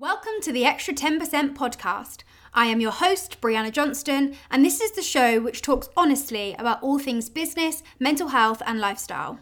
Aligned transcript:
Welcome 0.00 0.34
to 0.42 0.52
the 0.52 0.64
Extra 0.64 0.94
10% 0.94 1.56
podcast. 1.56 2.22
I 2.54 2.66
am 2.66 2.80
your 2.80 2.92
host, 2.92 3.40
Brianna 3.40 3.72
Johnston, 3.72 4.36
and 4.48 4.64
this 4.64 4.80
is 4.80 4.92
the 4.92 5.02
show 5.02 5.40
which 5.40 5.60
talks 5.60 5.88
honestly 5.96 6.54
about 6.56 6.80
all 6.84 7.00
things 7.00 7.28
business, 7.28 7.82
mental 7.98 8.28
health, 8.28 8.62
and 8.64 8.78
lifestyle. 8.78 9.40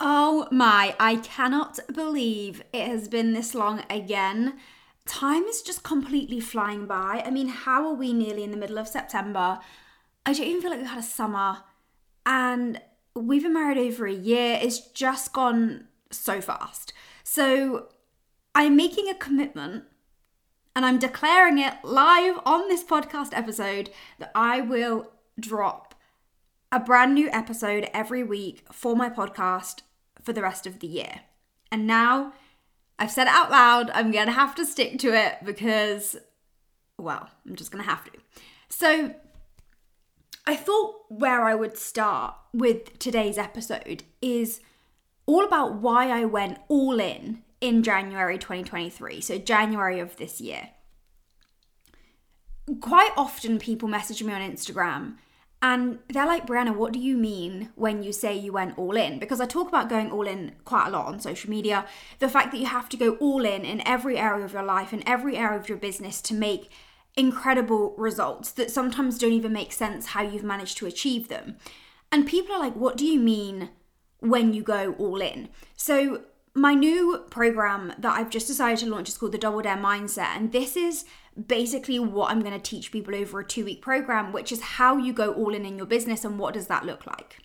Oh 0.00 0.48
my, 0.50 0.96
I 0.98 1.20
cannot 1.22 1.78
believe 1.92 2.62
it 2.72 2.86
has 2.86 3.06
been 3.06 3.34
this 3.34 3.54
long 3.54 3.84
again. 3.90 4.58
Time 5.06 5.44
is 5.44 5.62
just 5.62 5.82
completely 5.82 6.40
flying 6.40 6.86
by. 6.86 7.22
I 7.24 7.30
mean, 7.30 7.48
how 7.48 7.86
are 7.86 7.94
we 7.94 8.12
nearly 8.12 8.42
in 8.44 8.50
the 8.50 8.56
middle 8.56 8.78
of 8.78 8.88
September? 8.88 9.60
I 10.24 10.32
don't 10.32 10.46
even 10.46 10.60
feel 10.60 10.70
like 10.70 10.80
we've 10.80 10.88
had 10.88 10.98
a 10.98 11.02
summer. 11.02 11.58
And 12.26 12.80
we've 13.14 13.44
been 13.44 13.54
married 13.54 13.78
over 13.78 14.06
a 14.06 14.12
year. 14.12 14.58
It's 14.60 14.80
just 14.80 15.32
gone 15.32 15.86
so 16.10 16.40
fast. 16.40 16.92
So 17.22 17.88
I'm 18.54 18.76
making 18.76 19.08
a 19.08 19.14
commitment 19.14 19.84
and 20.74 20.84
I'm 20.84 20.98
declaring 20.98 21.58
it 21.58 21.74
live 21.82 22.38
on 22.44 22.68
this 22.68 22.84
podcast 22.84 23.30
episode 23.32 23.90
that 24.18 24.30
I 24.34 24.60
will 24.60 25.12
drop 25.38 25.94
a 26.72 26.80
brand 26.80 27.14
new 27.14 27.30
episode 27.30 27.88
every 27.94 28.22
week 28.22 28.66
for 28.72 28.96
my 28.96 29.08
podcast 29.08 29.80
for 30.22 30.32
the 30.32 30.42
rest 30.42 30.66
of 30.66 30.80
the 30.80 30.86
year. 30.86 31.20
And 31.70 31.86
now 31.86 32.32
I've 32.98 33.10
said 33.10 33.26
it 33.26 33.32
out 33.32 33.50
loud, 33.50 33.90
I'm 33.90 34.10
gonna 34.10 34.32
have 34.32 34.54
to 34.56 34.64
stick 34.64 34.98
to 35.00 35.14
it 35.14 35.36
because, 35.44 36.16
well, 36.98 37.28
I'm 37.46 37.56
just 37.56 37.70
gonna 37.70 37.84
have 37.84 38.04
to. 38.04 38.12
So, 38.68 39.14
I 40.46 40.56
thought 40.56 40.94
where 41.08 41.42
I 41.42 41.54
would 41.54 41.76
start 41.76 42.34
with 42.52 42.98
today's 42.98 43.36
episode 43.36 44.04
is 44.22 44.60
all 45.26 45.44
about 45.44 45.74
why 45.74 46.08
I 46.10 46.24
went 46.24 46.58
all 46.68 47.00
in 47.00 47.42
in 47.60 47.82
January 47.82 48.38
2023, 48.38 49.20
so 49.20 49.38
January 49.38 49.98
of 49.98 50.16
this 50.16 50.40
year. 50.40 50.70
Quite 52.80 53.12
often, 53.16 53.58
people 53.58 53.88
message 53.88 54.22
me 54.22 54.32
on 54.32 54.40
Instagram 54.40 55.16
and 55.62 55.98
they're 56.08 56.26
like, 56.26 56.46
Brianna, 56.46 56.76
what 56.76 56.92
do 56.92 56.98
you 56.98 57.16
mean 57.16 57.70
when 57.76 58.02
you 58.02 58.12
say 58.12 58.36
you 58.36 58.52
went 58.52 58.76
all 58.78 58.96
in? 58.96 59.18
Because 59.18 59.40
I 59.40 59.46
talk 59.46 59.68
about 59.68 59.88
going 59.88 60.10
all 60.10 60.26
in 60.26 60.52
quite 60.64 60.88
a 60.88 60.90
lot 60.90 61.06
on 61.06 61.18
social 61.18 61.48
media. 61.48 61.86
The 62.18 62.28
fact 62.28 62.52
that 62.52 62.58
you 62.58 62.66
have 62.66 62.88
to 62.90 62.96
go 62.96 63.14
all 63.16 63.44
in 63.44 63.64
in 63.64 63.86
every 63.86 64.18
area 64.18 64.44
of 64.44 64.52
your 64.52 64.62
life, 64.62 64.92
in 64.92 65.06
every 65.08 65.36
area 65.36 65.58
of 65.58 65.68
your 65.68 65.78
business 65.78 66.20
to 66.22 66.34
make 66.34 66.70
incredible 67.16 67.94
results 67.96 68.52
that 68.52 68.70
sometimes 68.70 69.18
don't 69.18 69.32
even 69.32 69.52
make 69.52 69.72
sense 69.72 70.06
how 70.08 70.22
you've 70.22 70.44
managed 70.44 70.76
to 70.78 70.86
achieve 70.86 71.28
them. 71.28 71.56
And 72.12 72.26
people 72.26 72.54
are 72.54 72.60
like, 72.60 72.76
what 72.76 72.96
do 72.96 73.06
you 73.06 73.18
mean 73.18 73.70
when 74.20 74.52
you 74.52 74.62
go 74.62 74.94
all 74.98 75.22
in? 75.22 75.48
So, 75.74 76.22
my 76.54 76.72
new 76.72 77.24
program 77.28 77.92
that 77.98 78.18
I've 78.18 78.30
just 78.30 78.46
decided 78.46 78.78
to 78.78 78.90
launch 78.90 79.10
is 79.10 79.18
called 79.18 79.32
the 79.32 79.38
Double 79.38 79.60
Dare 79.60 79.76
Mindset. 79.76 80.36
And 80.36 80.52
this 80.52 80.74
is 80.74 81.04
basically 81.46 81.98
what 81.98 82.30
I'm 82.30 82.40
going 82.40 82.52
to 82.52 82.58
teach 82.58 82.92
people 82.92 83.14
over 83.14 83.40
a 83.40 83.44
two 83.44 83.64
week 83.64 83.82
program, 83.82 84.32
which 84.32 84.52
is 84.52 84.60
how 84.60 84.96
you 84.96 85.12
go 85.12 85.32
all 85.32 85.54
in 85.54 85.66
in 85.66 85.76
your 85.76 85.86
business 85.86 86.24
and 86.24 86.38
what 86.38 86.54
does 86.54 86.66
that 86.68 86.86
look 86.86 87.06
like. 87.06 87.38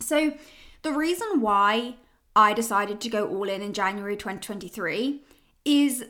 So, 0.00 0.34
the 0.82 0.92
reason 0.92 1.40
why 1.40 1.96
I 2.36 2.52
decided 2.52 3.00
to 3.00 3.08
go 3.08 3.26
all 3.26 3.48
in 3.48 3.62
in 3.62 3.72
January 3.72 4.16
2023 4.16 5.22
is 5.64 6.04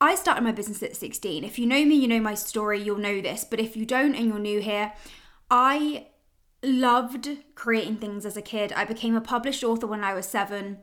I 0.00 0.14
started 0.14 0.42
my 0.42 0.52
business 0.52 0.82
at 0.82 0.96
16. 0.96 1.44
If 1.44 1.58
you 1.58 1.66
know 1.66 1.84
me, 1.84 1.94
you 1.94 2.08
know 2.08 2.20
my 2.20 2.34
story, 2.34 2.80
you'll 2.80 2.98
know 2.98 3.20
this. 3.20 3.44
But 3.44 3.60
if 3.60 3.76
you 3.76 3.84
don't 3.84 4.14
and 4.14 4.26
you're 4.26 4.38
new 4.38 4.60
here, 4.60 4.92
I 5.50 6.06
loved 6.62 7.28
creating 7.54 7.96
things 7.96 8.24
as 8.24 8.36
a 8.36 8.42
kid. 8.42 8.72
I 8.72 8.84
became 8.84 9.14
a 9.14 9.20
published 9.20 9.62
author 9.62 9.86
when 9.86 10.02
I 10.02 10.14
was 10.14 10.26
seven. 10.26 10.78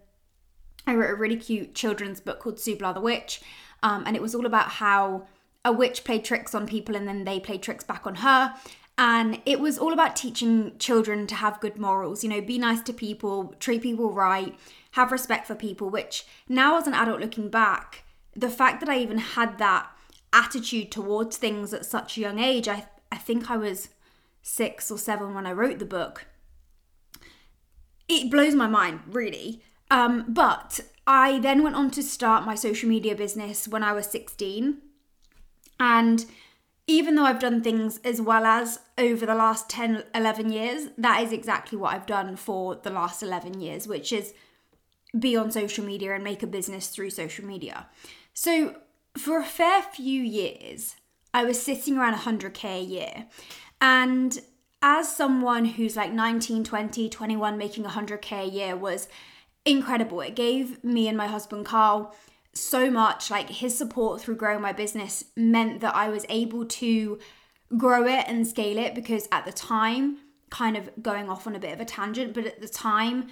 I 0.86 0.96
wrote 0.96 1.12
a 1.12 1.16
really 1.16 1.38
cute 1.38 1.76
children's 1.76 2.22
book 2.22 2.40
called 2.40 2.58
Subla 2.58 2.94
the 2.94 3.02
Witch. 3.02 3.42
Um, 3.84 4.04
and 4.06 4.16
it 4.16 4.22
was 4.22 4.36
all 4.36 4.46
about 4.46 4.70
how 4.70 5.28
a 5.64 5.72
witch 5.72 6.04
played 6.04 6.24
tricks 6.24 6.56
on 6.56 6.68
people 6.68 6.96
and 6.96 7.08
then 7.08 7.24
they 7.24 7.40
played 7.40 7.62
tricks 7.62 7.84
back 7.84 8.06
on 8.08 8.16
her. 8.16 8.54
And 8.98 9.42
it 9.46 9.60
was 9.60 9.78
all 9.78 9.94
about 9.94 10.16
teaching 10.16 10.78
children 10.78 11.26
to 11.28 11.36
have 11.36 11.60
good 11.60 11.78
morals, 11.78 12.24
you 12.24 12.30
know, 12.30 12.42
be 12.42 12.60
nice 12.60 12.82
to 12.82 12.94
people, 12.94 13.56
treat 13.60 13.82
people 13.82 14.12
right, 14.12 14.56
have 14.92 15.12
respect 15.12 15.48
for 15.48 15.56
people, 15.56 15.90
which 15.90 16.26
now 16.48 16.78
as 16.78 16.88
an 16.88 16.94
adult 16.94 17.20
looking 17.20 17.50
back, 17.50 18.04
the 18.36 18.50
fact 18.50 18.80
that 18.80 18.90
I 18.90 19.00
even 19.00 19.18
had 19.18 19.58
that 19.58 19.90
attitude 20.34 20.92
towards 20.92 21.38
things 21.38 21.74
at 21.74 21.86
such 21.86 22.18
a 22.18 22.22
young 22.22 22.40
age, 22.40 22.68
I, 22.68 22.86
I 23.12 23.18
think 23.18 23.50
I 23.50 23.58
was 23.58 23.90
six 24.42 24.92
or 24.92 24.98
seven 24.98 25.34
when 25.34 25.46
I 25.46 25.54
wrote 25.54 25.80
the 25.80 25.86
book. 25.86 26.26
It 28.08 28.30
blows 28.30 28.56
my 28.56 28.68
mind, 28.68 29.02
really. 29.08 29.64
Um, 29.90 30.26
but 30.28 30.80
I 31.08 31.40
then 31.40 31.64
went 31.64 31.76
on 31.76 31.92
to 31.92 32.04
start 32.04 32.46
my 32.46 32.56
social 32.56 32.90
media 32.90 33.16
business 33.16 33.68
when 33.68 33.84
I 33.84 33.94
was 33.94 34.06
16 34.08 34.78
and 35.82 36.26
even 36.86 37.16
though 37.16 37.24
I've 37.26 37.40
done 37.40 37.64
things 37.64 38.00
as 38.04 38.22
well 38.22 38.46
as 38.46 38.80
over 39.00 39.26
the 39.26 39.34
last 39.34 39.68
10, 39.68 40.04
11 40.14 40.52
years, 40.52 40.90
that 40.96 41.24
is 41.24 41.32
exactly 41.32 41.76
what 41.76 41.96
I've 41.96 42.06
done 42.06 42.36
for 42.36 42.76
the 42.76 42.92
last 42.92 43.24
11 43.24 43.60
years, 43.60 43.88
which 43.88 44.14
is 44.14 44.36
be 45.18 45.36
on 45.36 45.50
social 45.50 45.84
media 45.84 46.14
and 46.14 46.24
make 46.24 46.44
a 46.44 46.48
business 46.48 46.90
through 46.90 47.10
social 47.10 47.46
media. 47.46 47.88
So, 48.34 48.76
for 49.18 49.40
a 49.40 49.44
fair 49.44 49.82
few 49.82 50.22
years, 50.22 50.98
I 51.34 51.46
was 51.46 51.60
sitting 51.60 51.98
around 51.98 52.14
100k 52.14 52.80
a 52.80 52.84
year. 52.84 53.26
And 53.82 54.40
as 54.84 55.14
someone 55.14 55.66
who's 55.66 55.96
like 55.96 56.14
19, 56.14 56.64
20, 56.64 57.10
21 57.10 57.58
making 57.58 57.86
100k 57.86 58.44
a 58.44 58.48
year 58.48 58.76
was 58.76 59.08
incredible. 59.66 60.22
It 60.22 60.36
gave 60.36 60.84
me 60.84 61.08
and 61.08 61.18
my 61.18 61.28
husband 61.28 61.66
Carl 61.66 62.16
so 62.54 62.92
much 62.92 63.32
like 63.32 63.50
his 63.50 63.78
support 63.78 64.22
through 64.22 64.36
growing 64.36 64.62
my 64.62 64.74
business 64.74 65.24
meant 65.38 65.82
that 65.82 65.96
I 65.96 66.10
was 66.10 66.26
able 66.30 66.66
to 66.66 67.20
grow 67.78 68.06
it 68.06 68.26
and 68.28 68.46
scale 68.46 68.78
it 68.78 68.94
because 68.94 69.28
at 69.32 69.46
the 69.46 69.54
time 69.54 70.18
kind 70.50 70.76
of 70.76 70.90
going 71.02 71.30
off 71.30 71.48
on 71.48 71.56
a 71.56 71.60
bit 71.60 71.72
of 71.72 71.80
a 71.80 71.86
tangent 71.86 72.34
but 72.34 72.46
at 72.46 72.60
the 72.60 72.68
time 72.68 73.28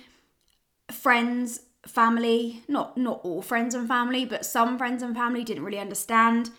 friends 0.90 1.62
family 1.86 2.64
not 2.68 2.98
not 2.98 3.20
all 3.24 3.42
friends 3.42 3.76
and 3.76 3.88
family 3.88 4.24
but 4.24 4.46
some 4.46 4.78
friends 4.78 5.04
and 5.04 5.16
family 5.16 5.44
didn't 5.44 5.64
really 5.64 5.80
understand. 5.80 6.52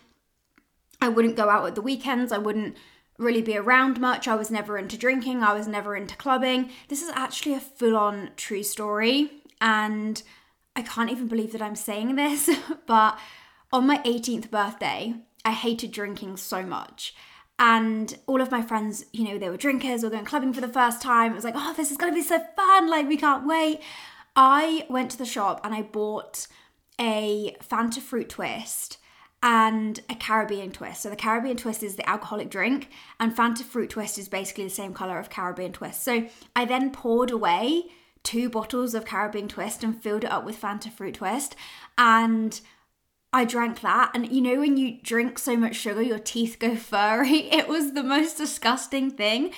I 1.01 1.09
wouldn't 1.09 1.35
go 1.35 1.49
out 1.49 1.65
at 1.65 1.75
the 1.75 1.81
weekends. 1.81 2.31
I 2.31 2.37
wouldn't 2.37 2.77
really 3.17 3.41
be 3.41 3.57
around 3.57 3.99
much. 3.99 4.27
I 4.27 4.35
was 4.35 4.51
never 4.51 4.77
into 4.77 4.97
drinking. 4.97 5.41
I 5.41 5.53
was 5.53 5.67
never 5.67 5.95
into 5.95 6.15
clubbing. 6.15 6.69
This 6.89 7.01
is 7.01 7.09
actually 7.09 7.55
a 7.55 7.59
full 7.59 7.97
on 7.97 8.31
true 8.35 8.63
story. 8.63 9.31
And 9.59 10.21
I 10.75 10.81
can't 10.81 11.11
even 11.11 11.27
believe 11.27 11.51
that 11.51 11.61
I'm 11.61 11.75
saying 11.75 12.15
this, 12.15 12.49
but 12.85 13.19
on 13.71 13.87
my 13.87 13.97
18th 13.99 14.49
birthday, 14.49 15.15
I 15.43 15.51
hated 15.51 15.91
drinking 15.91 16.37
so 16.37 16.63
much. 16.63 17.13
And 17.59 18.17
all 18.25 18.41
of 18.41 18.51
my 18.51 18.61
friends, 18.61 19.05
you 19.13 19.23
know, 19.23 19.37
they 19.37 19.49
were 19.49 19.57
drinkers 19.57 20.03
or 20.03 20.09
going 20.09 20.25
clubbing 20.25 20.53
for 20.53 20.61
the 20.61 20.67
first 20.67 21.01
time. 21.01 21.31
It 21.31 21.35
was 21.35 21.43
like, 21.43 21.53
oh, 21.57 21.73
this 21.77 21.91
is 21.91 21.97
gonna 21.97 22.13
be 22.13 22.21
so 22.21 22.39
fun, 22.55 22.89
like, 22.89 23.07
we 23.07 23.17
can't 23.17 23.45
wait. 23.45 23.81
I 24.35 24.85
went 24.89 25.11
to 25.11 25.17
the 25.17 25.25
shop 25.25 25.61
and 25.63 25.73
I 25.73 25.81
bought 25.81 26.47
a 26.99 27.55
Fanta 27.61 27.99
fruit 27.99 28.29
twist 28.29 28.97
and 29.43 29.99
a 30.09 30.15
Caribbean 30.15 30.71
twist. 30.71 31.01
So 31.01 31.09
the 31.09 31.15
Caribbean 31.15 31.57
twist 31.57 31.83
is 31.83 31.95
the 31.95 32.07
alcoholic 32.07 32.49
drink, 32.49 32.89
and 33.19 33.35
Fanta 33.35 33.63
fruit 33.63 33.89
twist 33.89 34.17
is 34.19 34.29
basically 34.29 34.65
the 34.65 34.69
same 34.69 34.93
color 34.93 35.17
of 35.17 35.29
Caribbean 35.29 35.71
twist. 35.71 36.03
So 36.03 36.27
I 36.55 36.65
then 36.65 36.91
poured 36.91 37.31
away 37.31 37.85
two 38.23 38.49
bottles 38.49 38.93
of 38.93 39.05
Caribbean 39.05 39.47
Twist 39.47 39.83
and 39.83 40.01
filled 40.01 40.23
it 40.23 40.31
up 40.31 40.45
with 40.45 40.59
Fanta 40.59 40.91
Fruit 40.91 41.15
Twist. 41.15 41.55
And 41.97 42.59
I 43.33 43.45
drank 43.45 43.81
that. 43.81 44.11
And 44.13 44.31
you 44.31 44.41
know, 44.41 44.59
when 44.59 44.77
you 44.77 44.99
drink 45.01 45.39
so 45.39 45.55
much 45.55 45.75
sugar, 45.75 46.01
your 46.01 46.19
teeth 46.19 46.57
go 46.59 46.75
furry. 46.77 47.51
It 47.51 47.67
was 47.67 47.93
the 47.93 48.03
most 48.03 48.37
disgusting 48.37 49.11
thing. 49.11 49.53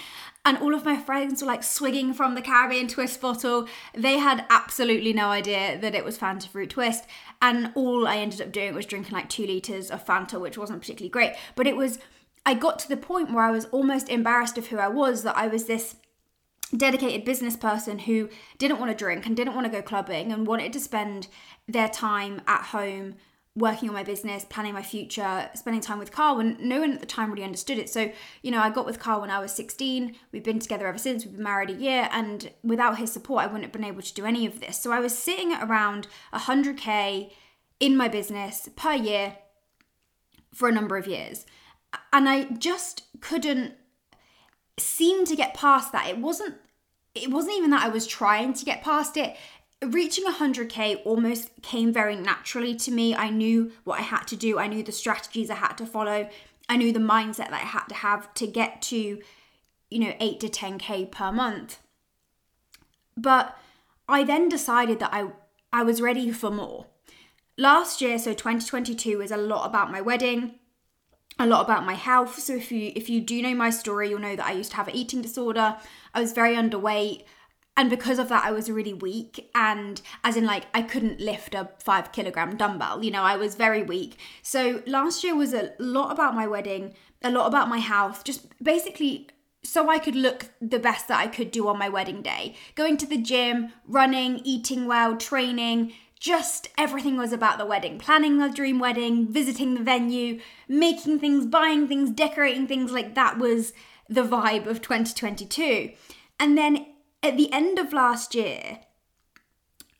And 0.46 0.58
all 0.58 0.74
of 0.74 0.84
my 0.84 0.98
friends 0.98 1.42
were 1.42 1.48
like 1.48 1.64
swigging 1.64 2.14
from 2.14 2.36
the 2.36 2.42
Caribbean 2.42 2.90
Twist 2.90 3.22
bottle. 3.22 3.68
They 3.94 4.18
had 4.18 4.46
absolutely 4.50 5.14
no 5.14 5.30
idea 5.30 5.80
that 5.80 5.96
it 5.96 6.04
was 6.04 6.18
Fanta 6.18 6.50
Fruit 6.50 6.70
Twist. 6.70 7.06
And 7.42 7.72
all 7.76 8.08
I 8.08 8.18
ended 8.18 8.42
up 8.42 8.52
doing 8.52 8.76
was 8.76 8.86
drinking 8.86 9.14
like 9.14 9.30
two 9.30 9.48
litres 9.48 9.90
of 9.90 10.06
Fanta, 10.06 10.40
which 10.40 10.58
wasn't 10.58 10.82
particularly 10.82 11.10
great. 11.10 11.34
But 11.56 11.66
it 11.66 11.78
was, 11.78 11.98
I 12.46 12.56
got 12.56 12.78
to 12.80 12.90
the 12.90 12.98
point 12.98 13.34
where 13.34 13.46
I 13.46 13.52
was 13.52 13.66
almost 13.66 14.10
embarrassed 14.10 14.58
of 14.58 14.68
who 14.68 14.80
I 14.80 14.90
was, 14.90 15.24
that 15.24 15.38
I 15.38 15.48
was 15.48 15.66
this 15.66 15.96
dedicated 16.75 17.25
business 17.25 17.56
person 17.56 18.00
who 18.00 18.30
didn't 18.58 18.80
want 18.80 18.92
to 18.92 18.98
drink 18.98 19.25
and 19.25 19.36
didn't 19.36 19.56
want 19.56 19.66
to 19.66 19.72
go 19.72 19.81
clubbing 19.81 20.31
and 20.31 20.48
wanted 20.48 20.74
to 20.74 20.80
spend 20.80 21.28
their 21.68 21.88
time 21.88 22.42
at 22.48 22.66
home 22.66 23.16
working 23.56 23.88
on 23.88 23.94
my 23.94 24.04
business, 24.04 24.46
planning 24.46 24.74
my 24.74 24.81
future, 24.81 25.50
spending 25.54 25.81
time 25.81 26.00
with 26.00 26.12
Carl, 26.12 26.38
when 26.38 26.58
no 26.60 26.80
one 26.80 26.94
at 26.94 27.00
the 27.00 27.06
time 27.06 27.30
really 27.30 27.44
understood 27.44 27.78
it. 27.78 27.88
So, 27.88 28.12
you 28.42 28.50
know, 28.50 28.60
I 28.60 28.72
got 28.72 28.86
with 28.86 29.00
Carl 29.00 29.22
when 29.22 29.30
I 29.30 29.40
was 29.40 29.52
16. 29.52 30.16
We've 30.31 30.44
been 30.44 30.60
together 30.60 30.88
ever 30.88 30.98
since. 30.98 31.24
We've 31.24 31.36
been 31.36 31.44
married 31.44 31.70
a 31.70 31.74
year, 31.74 32.10
and 32.12 32.52
without 32.64 32.98
his 32.98 33.12
support, 33.12 33.44
I 33.44 33.46
wouldn't 33.46 33.66
have 33.66 33.72
been 33.72 33.84
able 33.84 34.02
to 34.02 34.14
do 34.14 34.25
any 34.25 34.48
of 34.48 34.60
this. 34.60 34.81
So, 34.81 34.92
I 34.92 35.00
was 35.00 35.16
sitting 35.16 35.54
at 35.54 35.64
around 35.64 36.08
100K 36.34 37.31
in 37.80 37.96
my 37.96 38.08
business 38.08 38.70
per 38.75 38.94
year 38.94 39.38
for 40.52 40.68
a 40.68 40.72
number 40.72 40.98
of 40.98 41.06
years. 41.06 41.46
And 42.12 42.28
I 42.28 42.46
just 42.46 43.04
couldn't 43.22 43.75
seem 44.80 45.25
to 45.25 45.36
get 45.36 45.54
past 45.54 45.92
that. 45.92 46.08
It 46.08 46.18
wasn't 46.18 46.56
it 47.15 47.30
wasn't 47.30 47.57
even 47.57 47.69
that 47.71 47.83
I 47.83 47.89
was 47.89 48.07
trying 48.07 48.54
to 48.54 48.65
get 48.65 48.83
past 48.83 49.18
it. 49.18 49.36
Reaching 49.83 50.25
100k 50.25 51.01
almost 51.06 51.50
came 51.62 51.92
very 51.92 52.15
naturally 52.15 52.75
to 52.75 52.92
me. 52.92 53.13
I 53.13 53.30
knew 53.30 53.71
what 53.83 54.00
I 54.00 54.04
had 54.04 54.27
to 54.27 54.36
do. 54.36 54.57
I 54.57 54.68
knew 54.68 54.81
the 54.81 54.92
strategies 54.92 55.50
I 55.50 55.56
had 55.56 55.77
to 55.77 55.86
follow. 55.86 56.30
I 56.69 56.77
knew 56.77 56.92
the 56.92 57.00
mindset 57.00 57.50
that 57.50 57.54
I 57.54 57.57
had 57.57 57.86
to 57.88 57.95
have 57.95 58.33
to 58.36 58.48
get 58.48 58.81
to 58.83 59.21
you 59.89 60.00
know 60.00 60.13
8 60.19 60.39
to 60.39 60.50
10k 60.50 61.12
per 61.12 61.31
month. 61.31 61.80
But 63.15 63.57
I 64.07 64.24
then 64.24 64.50
decided 64.50 65.00
that 65.00 65.13
I 65.13 65.27
I 65.71 65.83
was 65.83 66.01
ready 66.01 66.31
for 66.31 66.50
more. 66.50 66.88
Last 67.57 68.01
year, 68.01 68.18
so 68.18 68.33
2022 68.33 69.21
is 69.21 69.31
a 69.31 69.38
lot 69.38 69.65
about 69.65 69.92
my 69.92 70.01
wedding 70.01 70.56
a 71.39 71.48
lot 71.48 71.63
about 71.63 71.86
my 71.86 71.94
health. 71.94 72.39
So 72.39 72.56
if 72.56 72.71
you 72.71 72.92
if 72.95 73.10
you 73.10 73.21
do 73.21 73.42
know 73.42 73.56
my 73.56 73.69
story, 73.69 74.10
you'll 74.10 74.19
know 74.19 74.36
that 74.36 74.45
I 74.45 74.51
used 74.51 74.71
to 74.71 74.77
have 74.77 74.88
an 74.88 74.95
eating 74.95 75.21
disorder. 75.21 75.77
I 76.13 76.21
was 76.21 76.31
very 76.31 76.56
underweight. 76.56 77.24
And 77.75 77.89
because 77.89 78.19
of 78.19 78.30
that, 78.30 78.45
I 78.45 78.51
was 78.51 78.69
really 78.69 78.94
weak. 78.94 79.50
And 79.56 80.00
as 80.24 80.38
in, 80.38 80.45
like, 80.45 80.65
I 80.74 80.83
couldn't 80.83 81.19
lift 81.19 81.56
a 81.56 81.71
five 81.80 82.12
kilogram 82.12 82.56
dumbbell. 82.56 83.04
You 83.04 83.12
know, 83.12 83.24
I 83.24 83.36
was 83.36 83.56
very 83.56 83.81
weak. 83.81 84.19
So 84.44 84.83
last 84.86 85.24
year 85.24 85.36
was 85.36 85.54
a 85.54 85.71
lot 85.80 86.12
about 86.12 86.36
my 86.36 86.45
wedding, 86.45 86.94
a 87.24 87.31
lot 87.31 87.48
about 87.48 87.69
my 87.69 87.80
health, 87.80 88.24
just 88.24 88.45
basically 88.63 89.30
so 89.63 89.89
I 89.89 89.98
could 89.98 90.15
look 90.15 90.48
the 90.62 90.77
best 90.77 91.07
that 91.07 91.19
I 91.19 91.27
could 91.27 91.50
do 91.50 91.68
on 91.68 91.80
my 91.80 91.89
wedding 91.89 92.21
day. 92.21 92.56
Going 92.75 92.98
to 92.98 93.07
the 93.07 93.18
gym, 93.18 93.71
running, 93.88 94.42
eating 94.44 94.86
well, 94.86 95.15
training, 95.15 95.94
just 96.19 96.69
everything 96.77 97.18
was 97.18 97.33
about 97.33 97.57
the 97.57 97.65
wedding 97.65 98.00
planning 98.00 98.38
the 98.38 98.48
dream 98.48 98.80
wedding 98.80 99.27
visiting 99.27 99.74
the 99.74 99.83
venue 99.83 100.39
making 100.69 101.19
things 101.19 101.45
buying 101.45 101.86
things 101.86 102.10
decorating 102.12 102.65
things 102.65 102.94
like 102.94 103.13
that 103.13 103.38
was 103.38 103.74
the 104.10 104.24
vibe 104.24 104.68
of 104.68 104.82
2022 104.82 105.92
and 106.40 106.58
then 106.58 106.86
at 107.22 107.38
the 107.38 107.52
end 107.52 107.80
of 107.80 107.94
last 107.94 108.36
year 108.36 108.80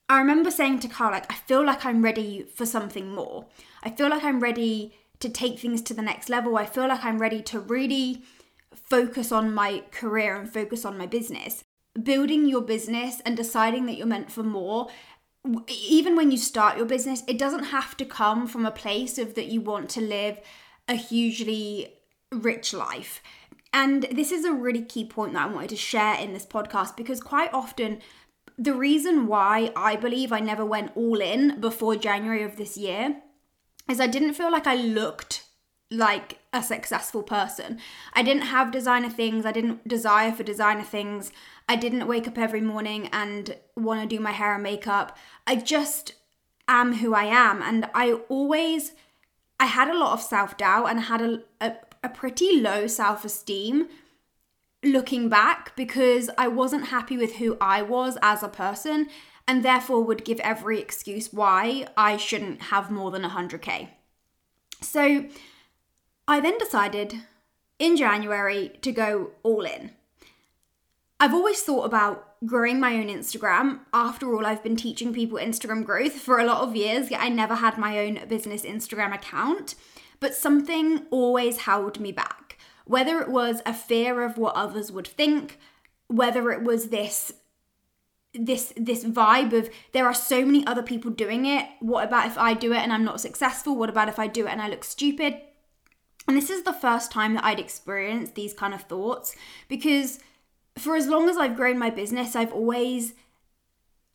i 0.10 0.20
remember 0.20 0.52
saying 0.52 0.80
to 0.80 0.88
carl 0.88 1.12
like 1.12 1.32
i 1.32 1.36
feel 1.36 1.66
like 1.66 1.86
i'm 1.86 2.02
ready 2.02 2.46
for 2.56 2.66
something 2.66 3.14
more. 3.14 3.46
I 3.84 3.90
feel 3.90 4.10
like 4.10 4.24
i'm 4.24 4.40
ready 4.40 4.94
to 5.20 5.30
take 5.30 5.60
things 5.60 5.82
to 5.84 5.94
the 5.94 6.02
next 6.02 6.30
level. 6.30 6.58
I 6.58 6.66
feel 6.66 6.88
like 6.88 7.04
i'm 7.04 7.20
ready 7.20 7.42
to 7.44 7.60
really 7.60 8.24
focus 8.74 9.32
on 9.32 9.54
my 9.54 9.84
career 9.92 10.36
and 10.36 10.52
focus 10.52 10.86
on 10.86 10.98
my 10.98 11.06
business. 11.06 11.64
Building 12.02 12.48
your 12.48 12.62
business 12.62 13.22
and 13.26 13.38
deciding 13.38 13.86
that 13.86 13.98
you're 13.98 14.08
meant 14.08 14.32
for 14.32 14.44
more 14.44 14.90
even 15.68 16.16
when 16.16 16.32
you 16.32 16.38
start 16.38 16.78
your 16.78 16.86
business, 16.86 17.22
it 17.28 17.38
doesn't 17.38 17.66
have 17.66 17.98
to 17.98 18.06
come 18.06 18.48
from 18.48 18.66
a 18.66 18.72
place 18.72 19.18
of 19.18 19.36
that 19.36 19.48
you 19.48 19.60
want 19.60 19.90
to 19.90 20.02
live 20.02 20.40
a 20.88 20.96
hugely 20.96 21.94
rich 22.32 22.74
life. 22.74 23.22
And 23.74 24.04
this 24.12 24.32
is 24.32 24.46
a 24.46 24.54
really 24.54 24.84
key 24.84 25.04
point 25.04 25.34
that 25.34 25.50
I 25.50 25.52
wanted 25.52 25.72
to 25.72 25.76
share 25.76 26.16
in 26.16 26.32
this 26.32 26.46
podcast 26.46 26.96
because 26.96 27.20
quite 27.20 27.52
often 27.54 28.00
the 28.58 28.76
reason 28.76 29.26
why 29.26 29.72
I 29.76 29.96
believe 29.96 30.32
I 30.32 30.40
never 30.40 30.64
went 30.64 30.96
all 30.96 31.20
in 31.20 31.60
before 31.60 31.96
January 31.96 32.44
of 32.44 32.56
this 32.56 32.78
year 32.78 33.18
is 33.90 34.00
I 34.00 34.08
didn't 34.08 34.36
feel 34.36 34.52
like 34.52 34.68
I 34.68 34.76
looked 34.76 35.44
like 35.90 36.40
a 36.54 36.62
successful 36.62 37.24
person. 37.24 37.80
I 38.14 38.24
didn't 38.24 38.44
have 38.44 38.72
designer 38.72 39.10
things, 39.10 39.46
I 39.46 39.52
didn't 39.52 39.88
desire 39.88 40.32
for 40.32 40.44
designer 40.44 40.84
things. 40.84 41.32
I 41.68 41.76
didn't 41.76 42.08
wake 42.08 42.28
up 42.28 42.38
every 42.38 42.62
morning 42.62 43.08
and 43.14 43.56
want 43.76 44.02
to 44.02 44.16
do 44.16 44.22
my 44.22 44.32
hair 44.32 44.54
and 44.54 44.64
makeup. 44.64 45.18
I 45.48 45.56
just 45.56 46.14
am 46.68 46.96
who 46.96 47.14
I 47.14 47.26
am. 47.26 47.62
And 47.62 47.90
I 47.94 48.14
always, 48.30 48.94
I 49.60 49.66
had 49.66 49.88
a 49.88 49.98
lot 49.98 50.14
of 50.14 50.22
self 50.22 50.58
doubt 50.58 50.90
and 50.90 51.00
I 51.00 51.04
had 51.04 51.22
a, 51.22 51.40
a, 51.62 51.76
a 52.04 52.10
pretty 52.10 52.60
low 52.60 52.88
self 52.88 53.24
esteem 53.26 53.88
looking 54.84 55.30
back 55.30 55.76
because 55.76 56.30
I 56.38 56.48
wasn't 56.48 56.88
happy 56.88 57.18
with 57.18 57.38
who 57.38 57.58
I 57.62 57.82
was 57.82 58.18
as 58.22 58.44
a 58.44 58.50
person 58.50 59.08
and 59.48 59.64
therefore 59.64 60.04
would 60.04 60.26
give 60.26 60.40
every 60.42 60.80
excuse 60.80 61.32
why 61.32 61.88
I 61.98 62.18
shouldn't 62.18 62.64
have 62.64 62.92
more 62.92 63.12
than 63.12 63.24
100k. 63.24 63.90
So 64.82 65.26
I 66.28 66.40
then 66.40 66.58
decided 66.58 67.22
in 67.80 67.98
January 67.98 68.72
to 68.82 68.92
go 68.92 69.32
all 69.44 69.66
in. 69.66 69.92
I've 71.20 71.34
always 71.34 71.62
thought 71.62 71.86
about 71.86 72.36
growing 72.46 72.80
my 72.80 72.96
own 72.96 73.08
Instagram. 73.08 73.80
After 73.94 74.34
all, 74.36 74.46
I've 74.46 74.64
been 74.64 74.76
teaching 74.76 75.14
people 75.14 75.38
Instagram 75.38 75.86
growth 75.86 76.14
for 76.14 76.40
a 76.40 76.46
lot 76.46 76.62
of 76.62 76.76
years, 76.76 77.10
yet 77.10 77.22
I 77.22 77.30
never 77.30 77.56
had 77.56 77.78
my 77.78 78.00
own 78.00 78.20
business 78.28 78.64
Instagram 78.64 79.14
account. 79.14 79.76
But 80.20 80.36
something 80.36 81.06
always 81.12 81.60
held 81.60 82.00
me 82.00 82.12
back. 82.12 82.58
Whether 82.86 83.20
it 83.22 83.30
was 83.30 83.62
a 83.66 83.74
fear 83.74 84.24
of 84.24 84.38
what 84.38 84.56
others 84.56 84.92
would 84.92 85.08
think, 85.08 85.60
whether 86.08 86.52
it 86.52 86.64
was 86.64 86.90
this 86.90 87.34
this 88.36 88.74
this 88.76 89.06
vibe 89.06 89.54
of 89.54 89.70
there 89.92 90.08
are 90.08 90.14
so 90.14 90.44
many 90.44 90.66
other 90.66 90.82
people 90.82 91.12
doing 91.12 91.46
it. 91.46 91.68
What 91.80 92.08
about 92.08 92.26
if 92.26 92.38
i 92.38 92.56
do 92.56 92.74
it 92.74 92.80
and 92.80 92.92
i'm 92.92 93.04
not 93.04 93.22
successful? 93.22 93.76
What 93.76 93.90
about 93.90 94.10
if 94.10 94.18
i 94.18 94.26
do 94.26 94.48
it 94.48 94.52
and 94.52 94.62
i 94.62 94.68
look 94.68 94.84
stupid? 94.84 95.40
And 96.28 96.36
this 96.36 96.50
is 96.50 96.64
the 96.64 96.74
first 96.74 97.12
time 97.12 97.36
that 97.36 97.44
i'd 97.44 97.60
experienced 97.60 98.34
these 98.34 98.54
kind 98.54 98.74
of 98.74 98.82
thoughts 98.82 99.36
because 99.68 100.20
for 100.78 100.96
as 100.96 101.08
long 101.08 101.30
as 101.30 101.38
I've 101.38 101.56
grown 101.56 101.78
my 101.78 101.90
business, 101.90 102.36
I've 102.36 102.54
always 102.54 103.14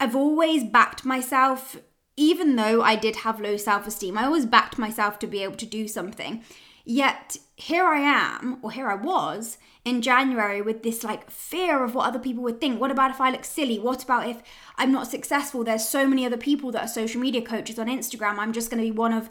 I've 0.00 0.16
always 0.16 0.64
backed 0.64 1.04
myself 1.04 1.76
even 2.18 2.56
though 2.56 2.82
I 2.82 2.96
did 2.96 3.16
have 3.16 3.40
low 3.40 3.56
self-esteem. 3.56 4.18
I 4.18 4.24
always 4.24 4.46
backed 4.46 4.78
myself 4.78 5.18
to 5.20 5.26
be 5.26 5.42
able 5.42 5.56
to 5.56 5.66
do 5.66 5.86
something. 5.86 6.42
Yet 6.84 7.36
here 7.56 7.84
I 7.84 8.00
am, 8.00 8.58
or 8.62 8.70
here 8.72 8.88
I 8.88 8.94
was 8.94 9.58
in 9.84 10.02
January 10.02 10.60
with 10.60 10.82
this 10.82 11.04
like 11.04 11.30
fear 11.30 11.84
of 11.84 11.94
what 11.94 12.06
other 12.06 12.18
people 12.18 12.42
would 12.42 12.60
think. 12.60 12.80
What 12.80 12.90
about 12.90 13.10
if 13.10 13.20
I 13.20 13.30
look 13.30 13.44
silly? 13.44 13.78
What 13.78 14.02
about 14.02 14.28
if 14.28 14.42
I'm 14.76 14.92
not 14.92 15.06
successful? 15.06 15.64
There's 15.64 15.88
so 15.88 16.06
many 16.06 16.26
other 16.26 16.36
people 16.36 16.72
that 16.72 16.84
are 16.84 16.88
social 16.88 17.20
media 17.20 17.42
coaches 17.42 17.78
on 17.78 17.86
Instagram. 17.86 18.38
I'm 18.38 18.52
just 18.52 18.70
going 18.70 18.82
to 18.82 18.90
be 18.90 18.96
one 18.96 19.12
of 19.12 19.30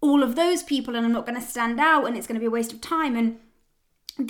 all 0.00 0.22
of 0.22 0.34
those 0.34 0.62
people 0.62 0.96
and 0.96 1.04
I'm 1.04 1.12
not 1.12 1.26
going 1.26 1.40
to 1.40 1.46
stand 1.46 1.78
out 1.78 2.06
and 2.06 2.16
it's 2.16 2.26
going 2.26 2.36
to 2.36 2.40
be 2.40 2.46
a 2.46 2.50
waste 2.50 2.72
of 2.72 2.80
time. 2.80 3.14
And 3.16 3.38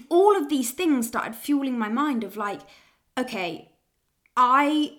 all 0.09 0.37
of 0.37 0.49
these 0.49 0.71
things 0.71 1.09
started 1.09 1.35
fueling 1.35 1.79
my 1.79 1.89
mind 1.89 2.25
of 2.25 2.37
like 2.37 2.61
okay 3.19 3.71
i 4.37 4.93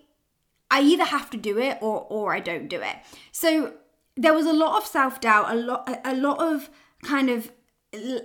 i 0.74 0.82
either 0.82 1.06
have 1.06 1.30
to 1.30 1.38
do 1.38 1.58
it 1.60 1.78
or 1.82 2.06
or 2.10 2.34
i 2.34 2.40
don't 2.40 2.68
do 2.68 2.82
it. 2.82 2.98
So 3.32 3.74
there 4.16 4.34
was 4.34 4.46
a 4.46 4.54
lot 4.54 4.78
of 4.78 4.88
self-doubt 4.88 5.52
a 5.52 5.56
lot 5.56 6.00
a 6.04 6.16
lot 6.16 6.40
of 6.42 6.70
kind 7.04 7.30
of 7.30 7.52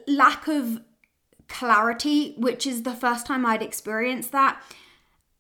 lack 0.07 0.49
of 0.49 0.81
clarity 1.49 2.35
which 2.47 2.67
is 2.67 2.83
the 2.83 2.95
first 2.95 3.27
time 3.27 3.47
i'd 3.47 3.63
experienced 3.63 4.33
that. 4.33 4.63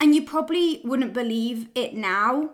And 0.00 0.14
you 0.14 0.22
probably 0.22 0.80
wouldn't 0.84 1.12
believe 1.12 1.68
it 1.74 1.94
now 1.94 2.50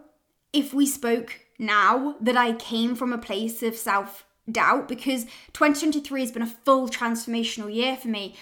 if 0.52 0.72
we 0.72 0.86
spoke 0.86 1.40
now 1.58 2.16
that 2.20 2.36
i 2.36 2.52
came 2.52 2.94
from 2.94 3.12
a 3.12 3.24
place 3.26 3.62
of 3.62 3.76
self 3.76 4.24
doubt 4.50 4.88
because 4.88 5.24
2023 5.52 6.20
has 6.20 6.32
been 6.32 6.42
a 6.42 6.46
full 6.46 6.88
transformational 6.88 7.72
year 7.74 7.96
for 7.96 8.08
me 8.08 8.34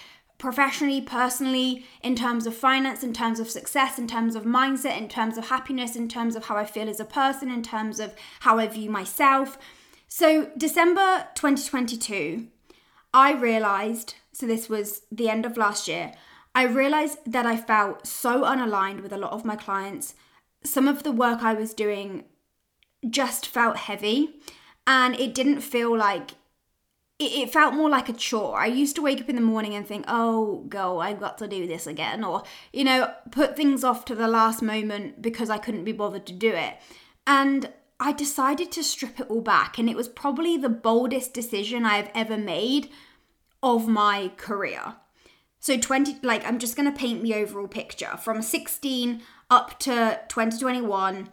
professionally, 0.43 0.99
personally, 0.99 1.85
in 2.01 2.17
terms 2.17 2.45
of 2.45 2.53
finance, 2.53 3.01
in 3.01 3.13
terms 3.13 3.39
of 3.39 3.49
success, 3.49 3.97
in 3.97 4.05
terms 4.05 4.35
of 4.35 4.43
mindset, 4.43 4.97
in 4.97 5.07
terms 5.07 5.37
of 5.37 5.47
happiness, 5.47 5.95
in 5.95 6.09
terms 6.09 6.35
of 6.35 6.43
how 6.43 6.57
I 6.57 6.65
feel 6.65 6.89
as 6.89 6.99
a 6.99 7.05
person, 7.05 7.49
in 7.49 7.63
terms 7.63 7.97
of 7.97 8.13
how 8.41 8.59
I 8.59 8.67
view 8.67 8.89
myself. 8.89 9.57
So, 10.09 10.51
December 10.57 11.27
2022, 11.35 12.47
I 13.13 13.31
realized, 13.31 14.15
so 14.33 14.45
this 14.45 14.67
was 14.67 15.03
the 15.09 15.29
end 15.29 15.45
of 15.45 15.55
last 15.55 15.87
year, 15.87 16.11
I 16.53 16.63
realized 16.65 17.19
that 17.25 17.45
I 17.45 17.55
felt 17.55 18.05
so 18.05 18.43
unaligned 18.43 19.01
with 19.01 19.13
a 19.13 19.17
lot 19.17 19.31
of 19.31 19.45
my 19.45 19.55
clients. 19.55 20.13
Some 20.65 20.89
of 20.89 21.03
the 21.03 21.13
work 21.13 21.41
I 21.41 21.53
was 21.53 21.73
doing 21.73 22.25
just 23.09 23.47
felt 23.47 23.77
heavy 23.77 24.41
and 24.85 25.17
it 25.17 25.33
didn't 25.33 25.61
feel 25.61 25.97
like 25.97 26.31
it, 27.19 27.51
felt 27.51 27.73
more 27.73 27.89
like 27.89 28.09
a 28.09 28.13
chore. 28.13 28.57
I 28.59 28.65
used 28.65 28.95
to 28.95 29.01
wake 29.01 29.21
up 29.21 29.29
in 29.29 29.35
the 29.35 29.41
morning 29.41 29.75
and 29.75 29.87
think, 29.87 30.05
oh, 30.07 30.65
go, 30.67 30.99
I've 30.99 31.19
got 31.19 31.37
to 31.39 31.47
do 31.47 31.67
this 31.67 31.87
again. 31.87 32.23
Or, 32.23 32.43
you 32.71 32.83
know, 32.83 33.13
put 33.31 33.55
things 33.55 33.83
off 33.83 34.05
to 34.05 34.15
the 34.15 34.27
last 34.27 34.61
moment 34.61 35.21
because 35.21 35.49
I 35.49 35.57
couldn't 35.57 35.85
be 35.85 35.91
bothered 35.91 36.25
to 36.27 36.33
do 36.33 36.51
it. 36.51 36.75
And 37.25 37.71
I 37.99 38.11
decided 38.11 38.71
to 38.73 38.83
strip 38.83 39.19
it 39.19 39.29
all 39.29 39.41
back. 39.41 39.77
And 39.77 39.89
it 39.89 39.95
was 39.95 40.07
probably 40.07 40.57
the 40.57 40.69
boldest 40.69 41.33
decision 41.33 41.85
I 41.85 41.97
have 41.97 42.11
ever 42.13 42.37
made 42.37 42.89
of 43.61 43.87
my 43.87 44.31
career. 44.35 44.95
So 45.59 45.77
20 45.77 46.17
like 46.23 46.45
I'm 46.45 46.59
just 46.59 46.75
going 46.75 46.91
to 46.91 46.99
paint 46.99 47.23
the 47.23 47.35
overall 47.35 47.69
picture 47.69 48.17
from 48.17 48.41
16 48.41 49.21
up 49.49 49.79
to 49.79 50.19
2021 50.27 51.29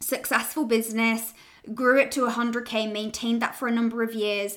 successful 0.00 0.64
business 0.64 1.34
grew 1.74 1.98
it 1.98 2.10
to 2.12 2.26
100k 2.26 2.90
maintained 2.90 3.42
that 3.42 3.54
for 3.54 3.68
a 3.68 3.72
number 3.72 4.02
of 4.02 4.14
years 4.14 4.56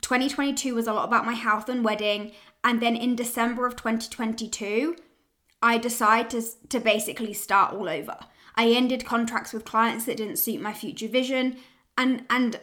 2022 0.00 0.74
was 0.74 0.86
a 0.86 0.92
lot 0.92 1.06
about 1.06 1.26
my 1.26 1.34
health 1.34 1.68
and 1.68 1.84
wedding. 1.84 2.32
And 2.64 2.80
then 2.80 2.96
in 2.96 3.16
December 3.16 3.66
of 3.66 3.76
2022, 3.76 4.96
I 5.62 5.78
decided 5.78 6.30
to, 6.30 6.68
to 6.68 6.80
basically 6.80 7.32
start 7.32 7.74
all 7.74 7.88
over. 7.88 8.16
I 8.54 8.70
ended 8.70 9.04
contracts 9.04 9.52
with 9.52 9.64
clients 9.64 10.04
that 10.06 10.16
didn't 10.16 10.38
suit 10.38 10.60
my 10.60 10.72
future 10.72 11.08
vision 11.08 11.58
and 11.96 12.24
and 12.30 12.60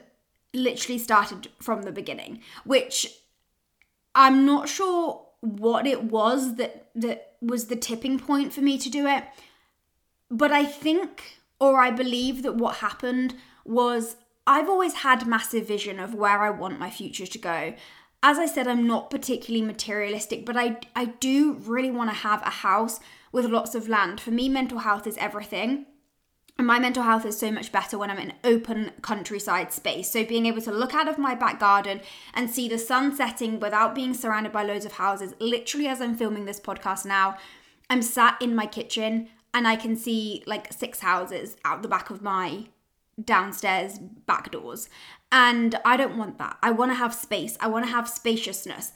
literally 0.54 0.98
started 0.98 1.50
from 1.62 1.82
the 1.82 1.92
beginning, 1.92 2.42
which 2.64 3.08
I'm 4.14 4.46
not 4.46 4.70
sure 4.70 5.26
what 5.42 5.86
it 5.86 6.04
was 6.04 6.56
that 6.56 6.90
that 6.96 7.34
was 7.42 7.68
the 7.68 7.76
tipping 7.76 8.20
point 8.20 8.54
for 8.54 8.62
me 8.62 8.78
to 8.78 8.90
do 8.90 9.08
it. 9.08 9.24
But 10.30 10.52
I 10.52 10.66
think 10.66 11.35
or 11.60 11.80
I 11.80 11.92
believe 11.92 12.44
that 12.44 12.56
what 12.56 12.78
happened 12.78 13.36
was 13.64 14.18
I've 14.48 14.70
always 14.70 14.96
had 14.96 15.28
massive 15.28 15.68
vision 15.68 16.00
of 16.00 16.14
where 16.14 16.44
I 16.44 16.50
want 16.50 16.80
my 16.80 16.90
future 16.90 17.26
to 17.26 17.38
go. 17.38 17.74
As 18.22 18.38
I 18.38 18.46
said, 18.46 18.68
I'm 18.68 18.88
not 18.88 19.10
particularly 19.10 19.66
materialistic, 19.66 20.46
but 20.46 20.58
I 20.58 20.78
I 20.96 21.06
do 21.06 21.54
really 21.54 21.92
want 21.92 22.10
to 22.10 22.16
have 22.16 22.42
a 22.44 22.50
house 22.50 23.00
with 23.32 23.46
lots 23.46 23.76
of 23.76 23.90
land. 23.90 24.20
For 24.20 24.32
me, 24.32 24.50
mental 24.50 24.80
health 24.80 25.08
is 25.08 25.18
everything. 25.18 25.86
And 26.58 26.66
my 26.66 26.80
mental 26.80 27.04
health 27.04 27.26
is 27.26 27.38
so 27.38 27.52
much 27.52 27.74
better 27.74 27.98
when 27.98 28.10
I'm 28.10 28.18
in 28.18 28.34
open 28.46 28.92
countryside 29.02 29.74
space. 29.74 30.10
So 30.10 30.24
being 30.24 30.46
able 30.46 30.62
to 30.62 30.72
look 30.72 30.94
out 30.94 31.10
of 31.10 31.18
my 31.18 31.36
back 31.36 31.60
garden 31.60 32.00
and 32.34 32.50
see 32.50 32.70
the 32.70 32.78
sun 32.78 33.14
setting 33.14 33.60
without 33.60 33.94
being 33.94 34.14
surrounded 34.14 34.54
by 34.54 34.64
loads 34.64 34.86
of 34.86 34.94
houses. 34.94 35.34
Literally, 35.40 35.88
as 35.88 36.00
I'm 36.00 36.16
filming 36.16 36.46
this 36.46 36.62
podcast 36.62 37.06
now, 37.06 37.38
I'm 37.90 38.02
sat 38.02 38.42
in 38.42 38.56
my 38.56 38.68
kitchen 38.68 39.28
and 39.56 39.68
I 39.68 39.78
can 39.78 39.96
see 39.96 40.44
like 40.46 40.72
six 40.74 41.00
houses 41.00 41.56
out 41.64 41.82
the 41.82 41.88
back 41.88 42.10
of 42.10 42.22
my 42.22 42.66
downstairs 43.24 43.98
back 43.98 44.52
doors. 44.52 44.90
And 45.32 45.80
I 45.86 45.96
don't 45.96 46.18
want 46.18 46.38
that. 46.40 46.58
I 46.62 46.72
want 46.72 46.92
to 46.92 46.96
have 46.96 47.16
space. 47.16 47.58
I 47.62 47.68
want 47.68 47.86
to 47.86 47.92
have 47.92 48.10
spaciousness. 48.10 48.92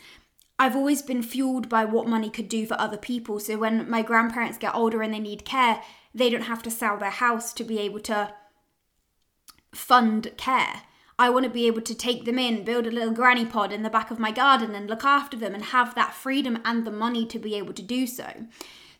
I've 0.59 0.75
always 0.75 1.01
been 1.01 1.23
fueled 1.23 1.69
by 1.69 1.85
what 1.85 2.09
money 2.09 2.29
could 2.29 2.49
do 2.49 2.65
for 2.65 2.77
other 2.77 2.97
people. 2.97 3.39
So 3.39 3.57
when 3.57 3.89
my 3.89 4.01
grandparents 4.01 4.57
get 4.57 4.75
older 4.75 5.01
and 5.01 5.13
they 5.13 5.19
need 5.19 5.45
care, 5.45 5.81
they 6.13 6.29
don't 6.29 6.41
have 6.41 6.61
to 6.63 6.71
sell 6.71 6.97
their 6.97 7.09
house 7.09 7.53
to 7.53 7.63
be 7.63 7.79
able 7.79 8.01
to 8.01 8.33
fund 9.73 10.33
care. 10.35 10.81
I 11.17 11.29
want 11.29 11.45
to 11.45 11.49
be 11.49 11.67
able 11.67 11.81
to 11.81 11.95
take 11.95 12.25
them 12.25 12.37
in, 12.37 12.65
build 12.65 12.85
a 12.85 12.91
little 12.91 13.13
granny 13.13 13.45
pod 13.45 13.71
in 13.71 13.83
the 13.83 13.89
back 13.89 14.11
of 14.11 14.19
my 14.19 14.31
garden 14.31 14.75
and 14.75 14.89
look 14.89 15.05
after 15.05 15.37
them 15.37 15.53
and 15.53 15.63
have 15.65 15.95
that 15.95 16.13
freedom 16.13 16.59
and 16.65 16.85
the 16.85 16.91
money 16.91 17.25
to 17.27 17.39
be 17.39 17.55
able 17.55 17.73
to 17.73 17.81
do 17.81 18.05
so. 18.05 18.29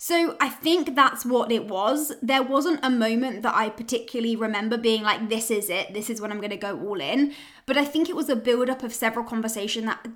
So 0.01 0.37
I 0.39 0.47
think 0.47 0.95
that's 0.95 1.25
what 1.25 1.51
it 1.51 1.67
was. 1.67 2.13
There 2.21 2.41
wasn't 2.41 2.79
a 2.81 2.89
moment 2.89 3.41
that 3.41 3.53
I 3.53 3.67
particularly 3.67 4.33
remember 4.33 4.77
being 4.77 5.03
like, 5.03 5.27
this 5.27 5.51
is 5.51 5.69
it, 5.69 5.93
this 5.93 6.09
is 6.09 6.21
when 6.21 6.31
I'm 6.31 6.37
going 6.37 6.51
to 6.51 6.55
go 6.55 6.79
all 6.79 7.01
in. 7.01 7.33
But 7.65 7.75
I 7.75 7.83
think 7.83 8.07
it 8.07 8.15
was 8.15 8.29
a 8.29 8.35
build 8.37 8.69
up 8.69 8.81
of 8.81 8.93
several 8.93 9.25
conversation 9.25 9.87
that 9.87 10.07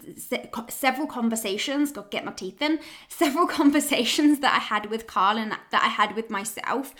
several 0.69 1.05
conversations, 1.05 1.91
got 1.91 2.11
get 2.11 2.23
my 2.23 2.31
teeth 2.31 2.61
in, 2.61 2.79
several 3.09 3.45
conversations 3.45 4.39
that 4.39 4.55
I 4.55 4.59
had 4.59 4.89
with 4.89 5.05
Carl 5.05 5.37
and 5.37 5.51
that 5.51 5.83
I 5.83 5.89
had 5.89 6.15
with 6.15 6.29
myself 6.29 6.95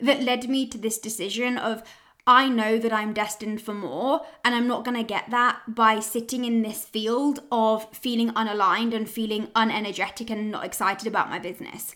that 0.00 0.24
led 0.24 0.48
me 0.48 0.66
to 0.66 0.76
this 0.76 0.98
decision 0.98 1.56
of 1.56 1.84
I 2.26 2.48
know 2.48 2.78
that 2.78 2.92
I'm 2.92 3.12
destined 3.12 3.60
for 3.60 3.74
more, 3.74 4.22
and 4.44 4.54
I'm 4.54 4.66
not 4.66 4.82
going 4.82 4.96
to 4.96 5.04
get 5.04 5.30
that 5.30 5.60
by 5.68 6.00
sitting 6.00 6.46
in 6.46 6.62
this 6.62 6.82
field 6.82 7.40
of 7.52 7.86
feeling 7.94 8.30
unaligned 8.30 8.94
and 8.94 9.08
feeling 9.08 9.48
unenergetic 9.48 10.30
and 10.30 10.50
not 10.50 10.64
excited 10.64 11.06
about 11.06 11.28
my 11.28 11.38
business. 11.38 11.94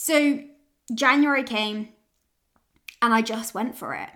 So, 0.00 0.44
January 0.94 1.42
came 1.42 1.88
and 3.02 3.12
I 3.12 3.20
just 3.20 3.52
went 3.52 3.76
for 3.76 3.94
it. 3.94 4.08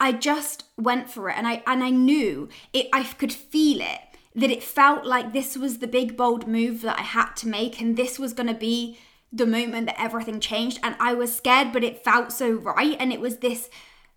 I 0.00 0.10
just 0.10 0.64
went 0.76 1.08
for 1.08 1.30
it 1.30 1.38
and 1.38 1.46
I 1.46 1.62
and 1.64 1.84
I 1.84 1.90
knew 1.90 2.48
it 2.72 2.88
I 2.92 3.04
could 3.04 3.32
feel 3.32 3.80
it 3.80 4.00
that 4.34 4.50
it 4.50 4.64
felt 4.64 5.06
like 5.06 5.32
this 5.32 5.56
was 5.56 5.78
the 5.78 5.86
big 5.86 6.16
bold 6.16 6.48
move 6.48 6.82
that 6.82 6.98
I 6.98 7.02
had 7.02 7.34
to 7.36 7.48
make 7.48 7.80
and 7.80 7.96
this 7.96 8.18
was 8.18 8.32
going 8.32 8.48
to 8.48 8.54
be 8.72 8.98
the 9.32 9.46
moment 9.46 9.86
that 9.86 9.98
everything 9.98 10.40
changed 10.40 10.80
and 10.82 10.96
I 10.98 11.14
was 11.14 11.34
scared 11.34 11.72
but 11.72 11.84
it 11.84 12.04
felt 12.04 12.32
so 12.32 12.50
right 12.50 12.96
and 12.98 13.12
it 13.12 13.20
was 13.20 13.38
this 13.38 13.70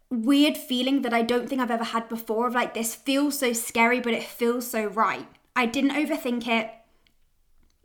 weird 0.10 0.58
feeling 0.58 1.04
that 1.04 1.14
I 1.14 1.22
don't 1.22 1.48
think 1.48 1.62
I've 1.62 1.72
ever 1.72 1.84
had 1.84 2.10
before 2.10 2.48
of 2.48 2.56
like 2.56 2.74
this 2.74 2.96
feels 2.96 3.38
so 3.38 3.54
scary, 3.54 4.00
but 4.00 4.14
it 4.14 4.24
feels 4.24 4.68
so 4.68 4.88
right. 4.88 5.28
I 5.56 5.68
didn't 5.68 5.92
overthink 5.92 6.48
it. 6.48 6.72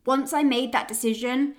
Once 0.07 0.33
I 0.33 0.43
made 0.43 0.73
that 0.73 0.89
decision, 0.89 1.55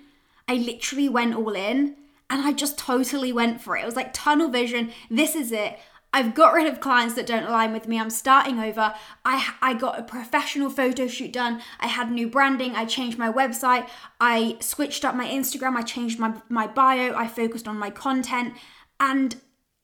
I 0.48 0.54
literally 0.54 1.08
went 1.08 1.34
all 1.34 1.54
in 1.54 1.96
and 2.30 2.42
I 2.42 2.52
just 2.52 2.78
totally 2.78 3.32
went 3.32 3.60
for 3.60 3.76
it. 3.76 3.82
It 3.82 3.86
was 3.86 3.96
like 3.96 4.12
tunnel 4.12 4.48
vision. 4.48 4.92
This 5.10 5.34
is 5.34 5.52
it. 5.52 5.78
I've 6.12 6.34
got 6.34 6.54
rid 6.54 6.66
of 6.66 6.80
clients 6.80 7.14
that 7.16 7.26
don't 7.26 7.44
align 7.44 7.72
with 7.72 7.88
me. 7.88 8.00
I'm 8.00 8.10
starting 8.10 8.58
over. 8.58 8.94
I 9.24 9.54
I 9.60 9.74
got 9.74 9.98
a 9.98 10.02
professional 10.02 10.70
photo 10.70 11.08
shoot 11.08 11.32
done. 11.32 11.60
I 11.78 11.88
had 11.88 12.10
new 12.10 12.28
branding. 12.28 12.74
I 12.74 12.86
changed 12.86 13.18
my 13.18 13.30
website. 13.30 13.88
I 14.20 14.56
switched 14.60 15.04
up 15.04 15.14
my 15.14 15.26
Instagram. 15.26 15.76
I 15.76 15.82
changed 15.82 16.18
my 16.18 16.40
my 16.48 16.66
bio. 16.66 17.14
I 17.14 17.28
focused 17.28 17.68
on 17.68 17.78
my 17.78 17.90
content 17.90 18.54
and 18.98 19.36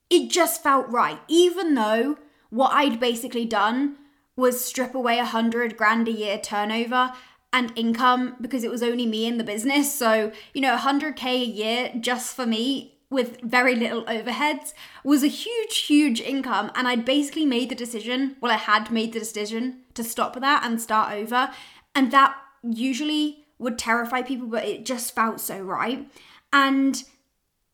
it 0.09 0.29
just 0.29 0.63
felt 0.63 0.89
right, 0.89 1.19
even 1.27 1.75
though 1.75 2.17
what 2.49 2.71
I'd 2.71 2.99
basically 2.99 3.45
done 3.45 3.97
was 4.35 4.63
strip 4.63 4.95
away 4.95 5.19
a 5.19 5.25
hundred 5.25 5.77
grand 5.77 6.07
a 6.07 6.11
year 6.11 6.39
turnover 6.39 7.13
and 7.53 7.71
income 7.75 8.35
because 8.41 8.63
it 8.63 8.71
was 8.71 8.83
only 8.83 9.05
me 9.05 9.25
in 9.25 9.37
the 9.37 9.43
business. 9.43 9.93
So, 9.93 10.31
you 10.53 10.59
know, 10.59 10.75
100k 10.75 11.25
a 11.25 11.45
year 11.45 11.93
just 11.99 12.35
for 12.35 12.45
me 12.45 12.95
with 13.09 13.39
very 13.41 13.75
little 13.75 14.03
overheads 14.05 14.73
was 15.03 15.23
a 15.23 15.27
huge, 15.27 15.77
huge 15.77 16.19
income. 16.19 16.71
And 16.75 16.87
I'd 16.87 17.05
basically 17.05 17.45
made 17.45 17.69
the 17.69 17.75
decision, 17.75 18.35
well, 18.41 18.51
I 18.51 18.57
had 18.57 18.91
made 18.91 19.13
the 19.13 19.19
decision 19.19 19.81
to 19.93 20.03
stop 20.03 20.37
that 20.39 20.63
and 20.65 20.81
start 20.81 21.13
over. 21.13 21.51
And 21.93 22.11
that 22.11 22.35
usually 22.63 23.45
would 23.59 23.77
terrify 23.77 24.23
people, 24.23 24.47
but 24.47 24.65
it 24.65 24.83
just 24.83 25.13
felt 25.13 25.39
so 25.39 25.61
right. 25.61 26.09
And 26.51 27.03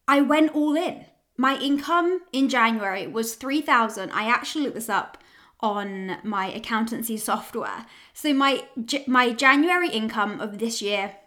I 0.07 0.21
went 0.21 0.53
all 0.53 0.75
in. 0.75 1.05
My 1.37 1.57
income 1.57 2.19
in 2.33 2.49
January 2.49 3.07
was 3.07 3.35
3000. 3.35 4.11
I 4.11 4.27
actually 4.27 4.65
looked 4.65 4.75
this 4.75 4.89
up 4.89 5.18
on 5.61 6.17
my 6.23 6.51
accountancy 6.51 7.17
software. 7.17 7.85
So 8.13 8.33
my 8.33 8.63
my 9.07 9.33
January 9.33 9.89
income 9.89 10.39
of 10.39 10.59
this 10.59 10.81
year 10.81 11.17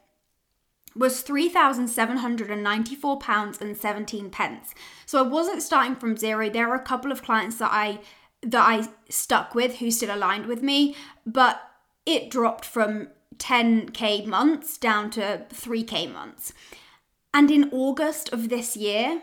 was 0.94 1.24
£3,794 1.24 3.60
and 3.60 3.76
17 3.76 4.30
pence. 4.30 4.74
So 5.06 5.18
I 5.18 5.22
wasn't 5.22 5.62
starting 5.62 5.96
from 5.96 6.18
zero. 6.18 6.50
There 6.50 6.70
are 6.70 6.74
a 6.74 6.80
couple 6.80 7.10
of 7.10 7.22
clients 7.22 7.56
that 7.58 7.70
I 7.72 8.00
that 8.42 8.66
I 8.66 8.88
stuck 9.08 9.54
with 9.54 9.76
who 9.76 9.90
still 9.90 10.14
aligned 10.14 10.46
with 10.46 10.62
me, 10.62 10.96
but 11.24 11.62
it 12.04 12.30
dropped 12.30 12.64
from 12.64 13.08
10k 13.38 14.26
months 14.26 14.76
down 14.76 15.10
to 15.10 15.46
3k 15.50 16.12
months. 16.12 16.52
And 17.32 17.50
in 17.50 17.70
August 17.72 18.32
of 18.32 18.48
this 18.48 18.76
year, 18.76 19.22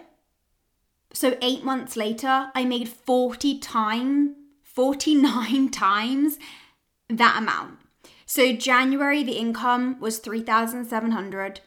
so 1.14 1.38
8 1.42 1.64
months 1.64 1.96
later, 1.96 2.52
I 2.56 2.66
made 2.66 2.90
40 2.90 3.60
times 3.60 4.36
49 4.80 5.68
times 5.72 6.40
that 7.10 7.38
amount. 7.38 7.80
So 8.26 8.54
January 8.54 9.24
the 9.24 9.34
income 9.34 10.00
was 10.00 10.20
3700 10.20 11.60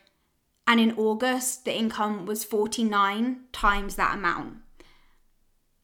and 0.66 0.80
in 0.80 0.92
August 0.96 1.66
the 1.66 1.76
income 1.76 2.24
was 2.24 2.42
49 2.42 3.40
times 3.52 3.96
that 3.96 4.14
amount. 4.14 4.54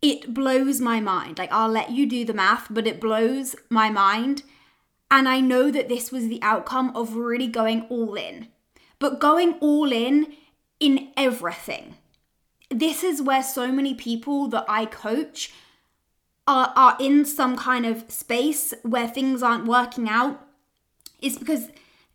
It 0.00 0.32
blows 0.32 0.80
my 0.80 1.00
mind. 1.00 1.36
Like 1.36 1.52
I'll 1.52 1.68
let 1.68 1.90
you 1.90 2.06
do 2.06 2.24
the 2.24 2.32
math, 2.32 2.68
but 2.70 2.86
it 2.86 2.98
blows 2.98 3.54
my 3.68 3.90
mind. 3.90 4.42
And 5.10 5.28
I 5.28 5.40
know 5.40 5.70
that 5.70 5.90
this 5.90 6.10
was 6.10 6.28
the 6.28 6.40
outcome 6.40 6.96
of 6.96 7.14
really 7.14 7.48
going 7.48 7.82
all 7.90 8.14
in. 8.14 8.48
But 8.98 9.20
going 9.20 9.58
all 9.60 9.92
in 9.92 10.32
in 10.80 11.10
everything 11.14 11.96
this 12.70 13.02
is 13.02 13.22
where 13.22 13.42
so 13.42 13.72
many 13.72 13.94
people 13.94 14.46
that 14.48 14.64
I 14.68 14.84
coach 14.84 15.52
are, 16.48 16.72
are 16.74 16.96
in 16.98 17.24
some 17.24 17.56
kind 17.56 17.86
of 17.86 18.10
space 18.10 18.74
where 18.82 19.06
things 19.06 19.42
aren't 19.42 19.66
working 19.66 20.08
out 20.08 20.44
is 21.20 21.38
because 21.38 21.68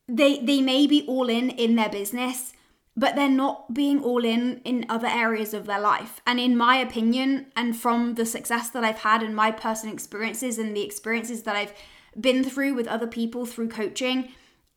they 0.07 0.39
they 0.39 0.59
may 0.59 0.85
be 0.87 1.05
all 1.07 1.29
in 1.29 1.49
in 1.51 1.75
their 1.75 1.89
business 1.89 2.53
but 2.95 3.15
they're 3.15 3.29
not 3.29 3.73
being 3.73 4.03
all 4.03 4.23
in 4.23 4.61
in 4.63 4.85
other 4.87 5.07
areas 5.07 5.53
of 5.53 5.65
their 5.65 5.79
life. 5.79 6.21
And 6.27 6.39
in 6.39 6.55
my 6.55 6.77
opinion 6.77 7.47
and 7.55 7.75
from 7.75 8.15
the 8.15 8.25
success 8.25 8.69
that 8.69 8.83
I've 8.83 8.99
had 8.99 9.23
in 9.23 9.33
my 9.33 9.51
personal 9.51 9.93
experiences 9.93 10.59
and 10.59 10.75
the 10.75 10.83
experiences 10.83 11.43
that 11.43 11.55
I've 11.55 11.73
been 12.19 12.43
through 12.43 12.75
with 12.75 12.87
other 12.87 13.07
people 13.07 13.45
through 13.45 13.69
coaching 13.69 14.29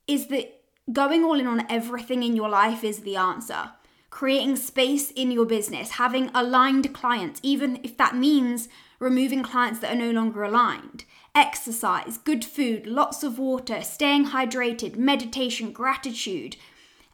is 0.07 0.29
that 0.29 0.63
going 0.93 1.25
all 1.25 1.39
in 1.39 1.47
on 1.47 1.67
everything 1.69 2.23
in 2.23 2.37
your 2.37 2.49
life 2.49 2.83
is 2.85 3.01
the 3.01 3.17
answer. 3.17 3.73
Creating 4.09 4.57
space 4.57 5.11
in 5.11 5.31
your 5.31 5.45
business, 5.45 5.93
having 5.93 6.31
aligned 6.35 6.95
clients, 6.95 7.39
even 7.43 7.81
if 7.83 7.99
that 7.99 8.17
means 8.17 8.69
removing 8.99 9.43
clients 9.43 9.81
that 9.81 9.93
are 9.93 9.99
no 9.99 10.11
longer 10.11 10.43
aligned. 10.43 11.05
Exercise, 11.35 12.19
good 12.19 12.45
food, 12.45 12.87
lots 12.87 13.23
of 13.23 13.39
water, 13.39 13.83
staying 13.83 14.27
hydrated, 14.27 14.97
meditation, 14.97 15.73
gratitude, 15.73 16.57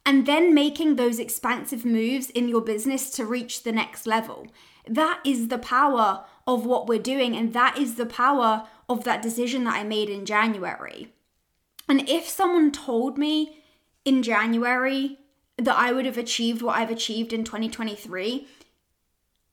and 0.05 0.25
then 0.25 0.53
making 0.53 0.95
those 0.95 1.19
expansive 1.19 1.85
moves 1.85 2.29
in 2.29 2.47
your 2.47 2.61
business 2.61 3.09
to 3.11 3.25
reach 3.25 3.63
the 3.63 3.71
next 3.71 4.05
level. 4.05 4.47
That 4.87 5.19
is 5.25 5.47
the 5.47 5.57
power 5.57 6.25
of 6.45 6.65
what 6.65 6.87
we're 6.87 6.99
doing, 6.99 7.35
and 7.35 7.53
that 7.53 7.77
is 7.77 7.95
the 7.95 8.05
power 8.05 8.67
of 8.89 9.03
that 9.05 9.21
decision 9.21 9.63
that 9.63 9.75
I 9.75 9.83
made 9.83 10.09
in 10.09 10.25
January. 10.25 11.13
And 11.87 12.07
if 12.09 12.27
someone 12.27 12.71
told 12.71 13.17
me 13.17 13.59
in 14.05 14.23
January 14.23 15.19
that 15.57 15.77
I 15.77 15.91
would 15.91 16.05
have 16.05 16.17
achieved 16.17 16.61
what 16.61 16.77
I've 16.77 16.91
achieved 16.91 17.31
in 17.31 17.43
2023, 17.43 18.47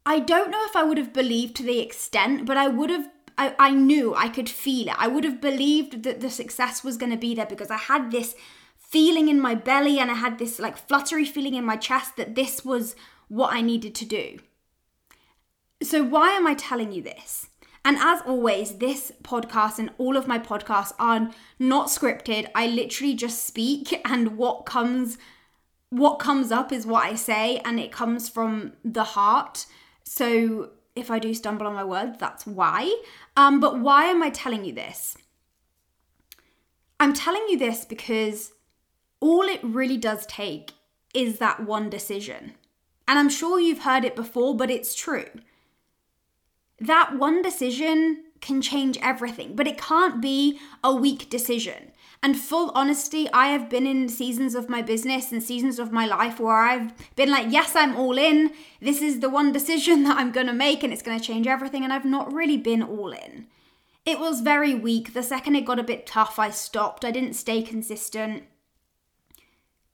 I 0.07 0.19
don't 0.21 0.51
know 0.51 0.65
if 0.65 0.77
I 0.77 0.83
would 0.83 0.99
have 0.99 1.13
believed 1.13 1.57
to 1.57 1.63
the 1.63 1.81
extent, 1.81 2.47
but 2.47 2.57
I 2.57 2.69
would 2.69 2.91
have. 2.91 3.09
I, 3.39 3.55
I 3.59 3.71
knew 3.71 4.15
I 4.15 4.29
could 4.29 4.49
feel 4.49 4.89
it. 4.89 4.95
I 4.99 5.09
would 5.09 5.25
have 5.25 5.41
believed 5.41 6.03
that 6.03 6.21
the 6.21 6.31
success 6.31 6.85
was 6.85 6.97
going 6.97 7.13
to 7.13 7.19
be 7.19 7.35
there 7.35 7.47
because 7.47 7.71
I 7.71 7.79
had 7.79 8.11
this 8.11 8.35
feeling 8.77 9.29
in 9.29 9.41
my 9.41 9.55
belly 9.55 9.99
and 9.99 10.11
I 10.11 10.15
had 10.15 10.39
this 10.39 10.59
like 10.59 10.77
fluttery 10.77 11.25
feeling 11.25 11.55
in 11.55 11.65
my 11.65 11.77
chest 11.77 12.17
that 12.17 12.35
this 12.35 12.65
was 12.65 12.97
what 13.29 13.55
I 13.55 13.61
needed 13.61 13.95
to 13.95 14.05
do. 14.05 14.39
So, 15.83 16.03
why 16.03 16.31
am 16.31 16.47
I 16.47 16.55
telling 16.55 16.93
you 16.93 17.03
this? 17.03 17.49
And 17.85 17.97
as 17.97 18.21
always, 18.23 18.77
this 18.77 19.13
podcast 19.23 19.79
and 19.79 19.91
all 19.97 20.17
of 20.17 20.29
my 20.29 20.39
podcasts 20.39 20.93
are 20.99 21.31
not 21.59 21.87
scripted. 21.87 22.49
I 22.55 22.67
literally 22.67 23.15
just 23.15 23.47
speak 23.47 24.01
and 24.05 24.37
what 24.37 24.67
comes 24.67 25.19
what 25.89 26.21
comes 26.21 26.53
up 26.53 26.71
is 26.71 26.87
what 26.87 27.05
I 27.05 27.17
say 27.17 27.59
and 27.65 27.81
it 27.81 27.91
comes 27.91 28.29
from 28.29 28.75
the 28.85 29.03
heart. 29.03 29.67
So 30.11 30.71
if 30.97 31.09
I 31.09 31.21
do 31.21 31.33
stumble 31.35 31.69
on 31.69 31.75
my 31.75 31.85
words, 31.85 32.19
that's 32.19 32.45
why. 32.45 32.93
Um, 33.37 33.61
but 33.61 33.79
why 33.79 34.07
am 34.07 34.25
I 34.25 34.31
telling 34.31 34.65
you 34.65 34.73
this? 34.73 35.17
I'm 36.99 37.15
telling 37.15 37.47
you 37.49 37.57
this 37.57 37.85
because 37.85 38.53
all 39.21 39.43
it 39.43 39.61
really 39.63 39.97
does 39.97 40.27
take 40.27 40.73
is 41.15 41.39
that 41.39 41.65
one 41.65 41.91
decision. 41.91 42.55
And 43.07 43.21
I'm 43.21 43.29
sure 43.29 43.61
you've 43.61 43.85
heard 43.85 44.05
it 44.05 44.17
before, 44.17 44.57
but 44.57 44.69
it's 44.69 44.97
true 44.97 45.27
that 46.81 47.17
one 47.17 47.43
decision 47.43 48.25
can 48.41 48.63
change 48.63 48.99
everything, 49.03 49.55
but 49.55 49.69
it 49.69 49.77
can't 49.79 50.21
be 50.21 50.59
a 50.83 50.93
weak 50.93 51.29
decision. 51.31 51.93
And 52.23 52.39
full 52.39 52.71
honesty, 52.75 53.29
I 53.33 53.49
have 53.49 53.71
been 53.71 53.87
in 53.87 54.09
seasons 54.11 54.55
of 54.55 54.69
my 54.69 54.83
business 54.83 55.33
and 55.33 55.43
seasons 55.43 55.79
of 55.79 55.91
my 55.91 56.05
life 56.05 56.39
where 56.39 56.57
I've 56.57 56.93
been 57.17 57.31
like, 57.31 57.51
yes, 57.51 57.75
I'm 57.75 57.97
all 57.97 58.19
in. 58.19 58.53
This 58.81 59.01
is 59.01 59.21
the 59.21 59.31
one 59.31 59.53
decision 59.59 60.05
that 60.05 60.19
I'm 60.19 60.33
going 60.33 60.47
to 60.47 60.53
make 60.53 60.83
and 60.83 60.93
it's 60.93 61.03
going 61.03 61.19
to 61.19 61.25
change 61.25 61.47
everything. 61.47 61.83
And 61.83 61.93
I've 61.93 62.05
not 62.05 62.33
really 62.33 62.59
been 62.59 62.83
all 62.83 63.13
in. 63.13 63.47
It 64.05 64.19
was 64.19 64.41
very 64.41 64.75
weak. 64.75 65.15
The 65.15 65.23
second 65.23 65.57
it 65.57 65.65
got 65.65 65.79
a 65.79 65.85
bit 65.85 66.07
tough, 66.07 66.39
I 66.39 66.51
stopped. 66.51 67.05
I 67.05 67.11
didn't 67.11 67.35
stay 67.35 67.63
consistent. 67.63 68.45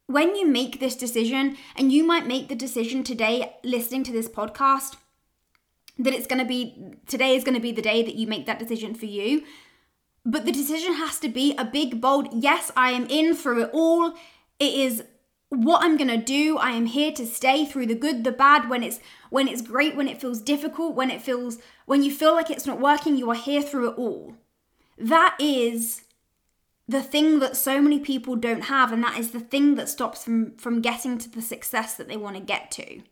When 0.06 0.36
you 0.36 0.46
make 0.46 0.78
this 0.78 0.94
decision, 0.94 1.56
and 1.74 1.92
you 1.92 2.04
might 2.04 2.28
make 2.28 2.48
the 2.48 2.54
decision 2.54 3.02
today 3.02 3.56
listening 3.64 4.04
to 4.04 4.12
this 4.12 4.28
podcast, 4.28 4.94
that 5.98 6.14
it's 6.14 6.28
going 6.28 6.38
to 6.38 6.44
be 6.44 6.94
today 7.06 7.34
is 7.34 7.42
going 7.42 7.54
to 7.54 7.60
be 7.60 7.72
the 7.72 7.82
day 7.82 8.02
that 8.02 8.14
you 8.14 8.26
make 8.26 8.46
that 8.46 8.58
decision 8.58 8.94
for 8.94 9.06
you. 9.06 9.42
But 10.26 10.44
the 10.44 10.52
decision 10.52 10.94
has 10.94 11.18
to 11.20 11.28
be 11.28 11.54
a 11.56 11.64
big, 11.64 12.00
bold 12.00 12.28
yes, 12.32 12.72
I 12.76 12.90
am 12.90 13.06
in 13.06 13.34
through 13.34 13.62
it 13.62 13.70
all. 13.72 14.14
It 14.58 14.74
is 14.74 15.04
what 15.50 15.84
I'm 15.84 15.96
going 15.96 16.10
to 16.10 16.16
do. 16.16 16.58
I 16.58 16.70
am 16.72 16.86
here 16.86 17.12
to 17.12 17.24
stay 17.24 17.64
through 17.64 17.86
the 17.86 17.94
good, 17.94 18.24
the 18.24 18.32
bad, 18.32 18.68
when 18.68 18.82
it's 18.82 18.98
when 19.30 19.46
it's 19.46 19.62
great, 19.62 19.94
when 19.94 20.08
it 20.08 20.20
feels 20.20 20.40
difficult, 20.40 20.96
when 20.96 21.10
it 21.10 21.22
feels 21.22 21.58
when 21.86 22.02
you 22.02 22.12
feel 22.12 22.34
like 22.34 22.50
it's 22.50 22.66
not 22.66 22.80
working, 22.80 23.16
you 23.16 23.30
are 23.30 23.36
here 23.36 23.62
through 23.62 23.90
it 23.90 23.96
all. 23.96 24.34
That 24.98 25.36
is 25.38 26.02
the 26.88 27.02
thing 27.02 27.38
that 27.38 27.56
so 27.56 27.80
many 27.80 28.00
people 28.00 28.34
don't 28.34 28.64
have 28.64 28.92
and 28.92 29.02
that 29.04 29.18
is 29.18 29.30
the 29.30 29.40
thing 29.40 29.76
that 29.76 29.88
stops 29.88 30.24
them 30.24 30.56
from 30.56 30.80
getting 30.80 31.18
to 31.18 31.30
the 31.30 31.42
success 31.42 31.94
that 31.94 32.08
they 32.08 32.16
want 32.16 32.36
to 32.36 32.42
get 32.42 32.70
to 32.72 33.02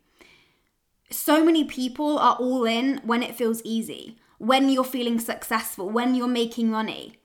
so 1.11 1.43
many 1.43 1.63
people 1.63 2.17
are 2.17 2.35
all 2.35 2.65
in 2.65 2.99
when 3.03 3.21
it 3.23 3.35
feels 3.35 3.61
easy, 3.63 4.17
when 4.37 4.69
you're 4.69 4.83
feeling 4.83 5.19
successful, 5.19 5.89
when 5.89 6.15
you're 6.15 6.27
making 6.27 6.69
money. 6.69 7.17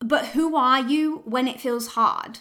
But 0.00 0.28
who 0.28 0.56
are 0.56 0.80
you 0.80 1.22
when 1.24 1.48
it 1.48 1.60
feels 1.60 1.88
hard? 1.88 2.40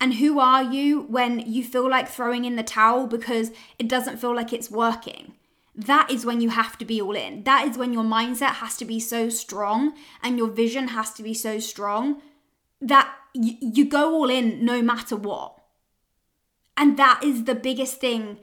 And 0.00 0.14
who 0.14 0.38
are 0.38 0.62
you 0.62 1.02
when 1.02 1.40
you 1.40 1.64
feel 1.64 1.88
like 1.88 2.08
throwing 2.08 2.44
in 2.44 2.56
the 2.56 2.62
towel 2.62 3.06
because 3.06 3.50
it 3.78 3.88
doesn't 3.88 4.18
feel 4.18 4.34
like 4.34 4.52
it's 4.52 4.70
working? 4.70 5.34
That 5.74 6.10
is 6.10 6.26
when 6.26 6.40
you 6.40 6.50
have 6.50 6.78
to 6.78 6.84
be 6.84 7.00
all 7.00 7.14
in. 7.14 7.44
That 7.44 7.66
is 7.68 7.78
when 7.78 7.92
your 7.92 8.02
mindset 8.02 8.56
has 8.56 8.76
to 8.78 8.84
be 8.84 8.98
so 8.98 9.28
strong 9.28 9.94
and 10.22 10.38
your 10.38 10.48
vision 10.48 10.88
has 10.88 11.12
to 11.14 11.22
be 11.22 11.34
so 11.34 11.58
strong 11.58 12.22
that 12.80 13.14
y- 13.34 13.58
you 13.60 13.84
go 13.84 14.14
all 14.14 14.30
in 14.30 14.64
no 14.64 14.82
matter 14.82 15.16
what. 15.16 15.58
And 16.76 16.98
that 16.98 17.20
is 17.22 17.44
the 17.44 17.54
biggest 17.54 18.00
thing 18.00 18.38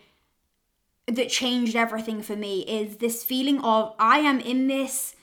that 1.07 1.29
changed 1.29 1.75
everything 1.75 2.21
for 2.21 2.35
me 2.35 2.61
is 2.61 2.97
this 2.97 3.23
feeling 3.23 3.59
of 3.61 3.93
I 3.99 4.19
am 4.19 4.39
in 4.39 4.67
this 4.67 5.15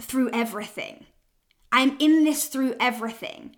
through 0.00 0.30
everything. 0.32 1.06
I'm 1.70 1.96
in 1.98 2.24
this 2.24 2.46
through 2.46 2.74
everything. 2.78 3.56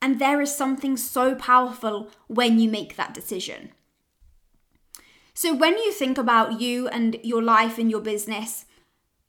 And 0.00 0.18
there 0.18 0.40
is 0.40 0.54
something 0.54 0.96
so 0.96 1.34
powerful 1.34 2.10
when 2.28 2.58
you 2.60 2.70
make 2.70 2.96
that 2.96 3.14
decision. 3.14 3.72
So, 5.34 5.54
when 5.54 5.76
you 5.76 5.92
think 5.92 6.16
about 6.16 6.60
you 6.60 6.88
and 6.88 7.18
your 7.22 7.42
life 7.42 7.76
and 7.76 7.90
your 7.90 8.00
business, 8.00 8.64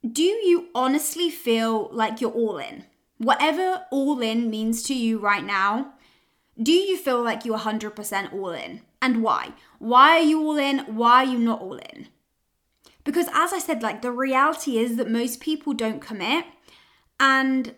do 0.09 0.23
you 0.23 0.67
honestly 0.75 1.29
feel 1.29 1.89
like 1.91 2.21
you're 2.21 2.31
all 2.31 2.57
in? 2.57 2.85
Whatever 3.17 3.85
all 3.91 4.21
in 4.21 4.49
means 4.49 4.83
to 4.83 4.93
you 4.93 5.19
right 5.19 5.43
now, 5.43 5.93
do 6.61 6.71
you 6.71 6.97
feel 6.97 7.21
like 7.21 7.43
you're 7.43 7.57
100% 7.57 8.33
all 8.33 8.51
in? 8.51 8.81
And 9.01 9.23
why? 9.23 9.53
Why 9.79 10.17
are 10.17 10.23
you 10.23 10.41
all 10.41 10.57
in? 10.57 10.79
Why 10.95 11.23
are 11.23 11.31
you 11.31 11.37
not 11.39 11.61
all 11.61 11.77
in? 11.77 12.07
Because 13.03 13.27
as 13.33 13.53
I 13.53 13.59
said, 13.59 13.81
like 13.81 14.01
the 14.01 14.11
reality 14.11 14.77
is 14.77 14.97
that 14.97 15.09
most 15.09 15.39
people 15.39 15.73
don't 15.73 16.01
commit 16.01 16.45
and 17.19 17.73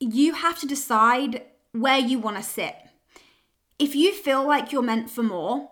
you 0.00 0.34
have 0.34 0.58
to 0.60 0.66
decide 0.66 1.42
where 1.72 1.98
you 1.98 2.18
want 2.18 2.36
to 2.36 2.42
sit. 2.42 2.74
If 3.78 3.94
you 3.94 4.12
feel 4.12 4.46
like 4.46 4.72
you're 4.72 4.82
meant 4.82 5.10
for 5.10 5.22
more 5.22 5.70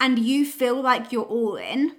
and 0.00 0.18
you 0.18 0.46
feel 0.46 0.80
like 0.80 1.12
you're 1.12 1.24
all 1.24 1.56
in, 1.56 1.94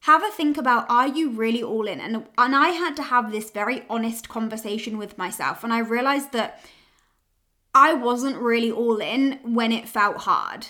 have 0.00 0.22
a 0.22 0.28
think 0.28 0.56
about 0.56 0.88
are 0.88 1.08
you 1.08 1.30
really 1.30 1.62
all 1.62 1.86
in? 1.86 2.00
And 2.00 2.26
and 2.38 2.54
I 2.56 2.68
had 2.68 2.96
to 2.96 3.02
have 3.02 3.30
this 3.30 3.50
very 3.50 3.84
honest 3.90 4.28
conversation 4.28 4.96
with 4.96 5.18
myself 5.18 5.64
and 5.64 5.72
I 5.72 5.80
realized 5.80 6.32
that 6.32 6.64
I 7.74 7.94
wasn't 7.94 8.36
really 8.38 8.70
all 8.70 8.98
in 8.98 9.40
when 9.42 9.72
it 9.72 9.88
felt 9.88 10.18
hard. 10.18 10.68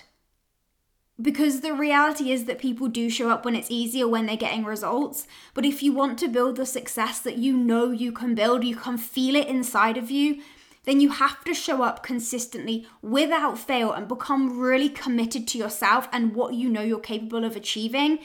Because 1.20 1.60
the 1.62 1.72
reality 1.72 2.30
is 2.30 2.44
that 2.44 2.58
people 2.58 2.86
do 2.86 3.10
show 3.10 3.28
up 3.28 3.44
when 3.44 3.56
it's 3.56 3.70
easier 3.70 4.06
when 4.06 4.26
they're 4.26 4.36
getting 4.36 4.64
results. 4.64 5.26
But 5.52 5.64
if 5.64 5.82
you 5.82 5.92
want 5.92 6.18
to 6.20 6.28
build 6.28 6.56
the 6.56 6.66
success 6.66 7.18
that 7.20 7.38
you 7.38 7.56
know 7.56 7.90
you 7.90 8.12
can 8.12 8.36
build, 8.36 8.62
you 8.62 8.76
can 8.76 8.98
feel 8.98 9.34
it 9.34 9.48
inside 9.48 9.96
of 9.96 10.12
you, 10.12 10.40
then 10.84 11.00
you 11.00 11.10
have 11.10 11.44
to 11.44 11.54
show 11.54 11.82
up 11.82 12.02
consistently 12.04 12.86
without 13.02 13.58
fail 13.58 13.92
and 13.92 14.06
become 14.06 14.58
really 14.58 14.88
committed 14.88 15.48
to 15.48 15.58
yourself 15.58 16.08
and 16.12 16.34
what 16.34 16.54
you 16.54 16.70
know 16.70 16.82
you're 16.82 17.00
capable 17.00 17.44
of 17.44 17.56
achieving. 17.56 18.20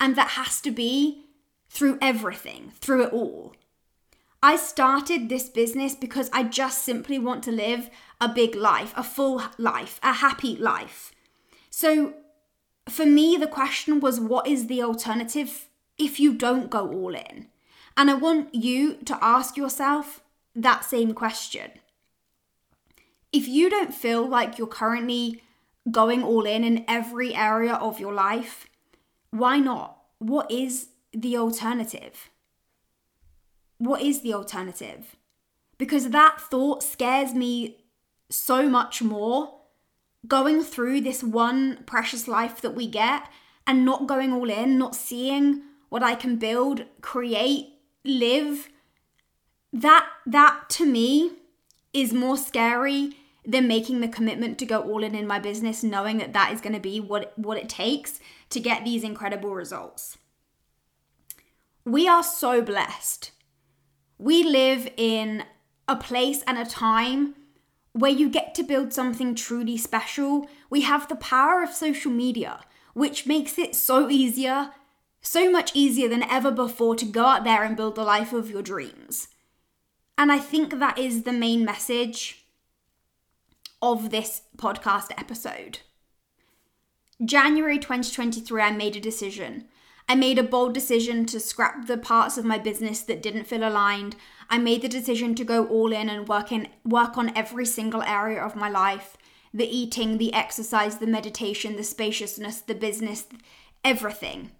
And 0.00 0.16
that 0.16 0.30
has 0.30 0.60
to 0.62 0.70
be 0.70 1.26
through 1.68 1.98
everything, 2.00 2.72
through 2.80 3.04
it 3.04 3.12
all. 3.12 3.54
I 4.42 4.56
started 4.56 5.28
this 5.28 5.48
business 5.48 5.94
because 5.94 6.30
I 6.32 6.44
just 6.44 6.82
simply 6.82 7.18
want 7.18 7.42
to 7.44 7.52
live 7.52 7.90
a 8.20 8.28
big 8.28 8.54
life, 8.54 8.92
a 8.96 9.02
full 9.02 9.42
life, 9.58 10.00
a 10.02 10.14
happy 10.14 10.56
life. 10.56 11.12
So 11.70 12.14
for 12.88 13.06
me, 13.06 13.36
the 13.36 13.46
question 13.46 14.00
was 14.00 14.20
what 14.20 14.46
is 14.46 14.66
the 14.66 14.82
alternative 14.82 15.68
if 15.98 16.20
you 16.20 16.32
don't 16.32 16.70
go 16.70 16.88
all 16.90 17.14
in? 17.14 17.48
And 17.96 18.10
I 18.10 18.14
want 18.14 18.54
you 18.54 18.94
to 19.04 19.18
ask 19.22 19.56
yourself 19.56 20.22
that 20.54 20.84
same 20.84 21.12
question. 21.12 21.70
If 23.32 23.48
you 23.48 23.68
don't 23.68 23.94
feel 23.94 24.26
like 24.26 24.56
you're 24.56 24.66
currently 24.66 25.42
going 25.90 26.22
all 26.22 26.46
in 26.46 26.64
in 26.64 26.84
every 26.88 27.34
area 27.34 27.74
of 27.74 28.00
your 28.00 28.12
life, 28.12 28.68
why 29.30 29.58
not? 29.58 29.98
What 30.18 30.50
is 30.50 30.88
the 31.12 31.36
alternative? 31.36 32.30
What 33.78 34.02
is 34.02 34.22
the 34.22 34.34
alternative? 34.34 35.16
Because 35.76 36.10
that 36.10 36.40
thought 36.40 36.82
scares 36.82 37.34
me 37.34 37.84
so 38.30 38.68
much 38.68 39.02
more 39.02 39.57
going 40.28 40.62
through 40.62 41.00
this 41.00 41.22
one 41.22 41.82
precious 41.86 42.28
life 42.28 42.60
that 42.60 42.74
we 42.74 42.86
get 42.86 43.28
and 43.66 43.84
not 43.84 44.06
going 44.06 44.32
all 44.32 44.48
in, 44.48 44.78
not 44.78 44.94
seeing 44.94 45.62
what 45.88 46.02
I 46.02 46.14
can 46.14 46.36
build, 46.36 46.84
create, 47.00 47.68
live, 48.04 48.68
that 49.72 50.06
that 50.26 50.64
to 50.70 50.86
me 50.86 51.32
is 51.92 52.12
more 52.12 52.36
scary 52.36 53.16
than 53.44 53.66
making 53.66 54.00
the 54.00 54.08
commitment 54.08 54.58
to 54.58 54.66
go 54.66 54.80
all 54.80 55.02
in 55.02 55.14
in 55.14 55.26
my 55.26 55.38
business 55.38 55.82
knowing 55.82 56.18
that 56.18 56.34
that 56.34 56.52
is 56.52 56.60
going 56.60 56.74
to 56.74 56.80
be 56.80 57.00
what 57.00 57.32
what 57.38 57.58
it 57.58 57.68
takes 57.68 58.20
to 58.50 58.60
get 58.60 58.84
these 58.84 59.04
incredible 59.04 59.54
results. 59.54 60.18
We 61.84 62.06
are 62.06 62.22
so 62.22 62.60
blessed. 62.60 63.30
We 64.18 64.42
live 64.42 64.90
in 64.96 65.44
a 65.86 65.96
place 65.96 66.42
and 66.46 66.58
a 66.58 66.66
time 66.66 67.34
where 67.98 68.10
you 68.10 68.28
get 68.28 68.54
to 68.54 68.62
build 68.62 68.92
something 68.92 69.34
truly 69.34 69.76
special, 69.76 70.46
we 70.70 70.82
have 70.82 71.08
the 71.08 71.16
power 71.16 71.62
of 71.62 71.70
social 71.70 72.12
media, 72.12 72.60
which 72.94 73.26
makes 73.26 73.58
it 73.58 73.74
so 73.74 74.08
easier, 74.08 74.70
so 75.20 75.50
much 75.50 75.72
easier 75.74 76.08
than 76.08 76.22
ever 76.22 76.50
before 76.50 76.94
to 76.96 77.04
go 77.04 77.24
out 77.24 77.44
there 77.44 77.64
and 77.64 77.76
build 77.76 77.96
the 77.96 78.04
life 78.04 78.32
of 78.32 78.50
your 78.50 78.62
dreams. 78.62 79.28
And 80.16 80.30
I 80.30 80.38
think 80.38 80.78
that 80.78 80.98
is 80.98 81.22
the 81.22 81.32
main 81.32 81.64
message 81.64 82.44
of 83.80 84.10
this 84.10 84.42
podcast 84.56 85.10
episode. 85.16 85.80
January 87.24 87.78
2023, 87.78 88.62
I 88.62 88.70
made 88.70 88.96
a 88.96 89.00
decision. 89.00 89.66
I 90.08 90.14
made 90.14 90.38
a 90.38 90.42
bold 90.42 90.72
decision 90.72 91.26
to 91.26 91.40
scrap 91.40 91.86
the 91.86 91.98
parts 91.98 92.38
of 92.38 92.44
my 92.44 92.58
business 92.58 93.02
that 93.02 93.22
didn't 93.22 93.44
feel 93.46 93.66
aligned. 93.66 94.16
I 94.50 94.58
made 94.58 94.82
the 94.82 94.88
decision 94.88 95.34
to 95.34 95.44
go 95.44 95.66
all 95.66 95.92
in 95.92 96.08
and 96.08 96.26
work 96.26 96.50
in 96.52 96.68
work 96.84 97.18
on 97.18 97.36
every 97.36 97.66
single 97.66 98.02
area 98.02 98.42
of 98.42 98.56
my 98.56 98.68
life. 98.68 99.16
the 99.52 99.66
eating, 99.66 100.18
the 100.18 100.34
exercise, 100.34 100.98
the 100.98 101.06
meditation, 101.06 101.76
the 101.76 101.84
spaciousness, 101.84 102.60
the 102.60 102.74
business, 102.74 103.26
everything. 103.84 104.52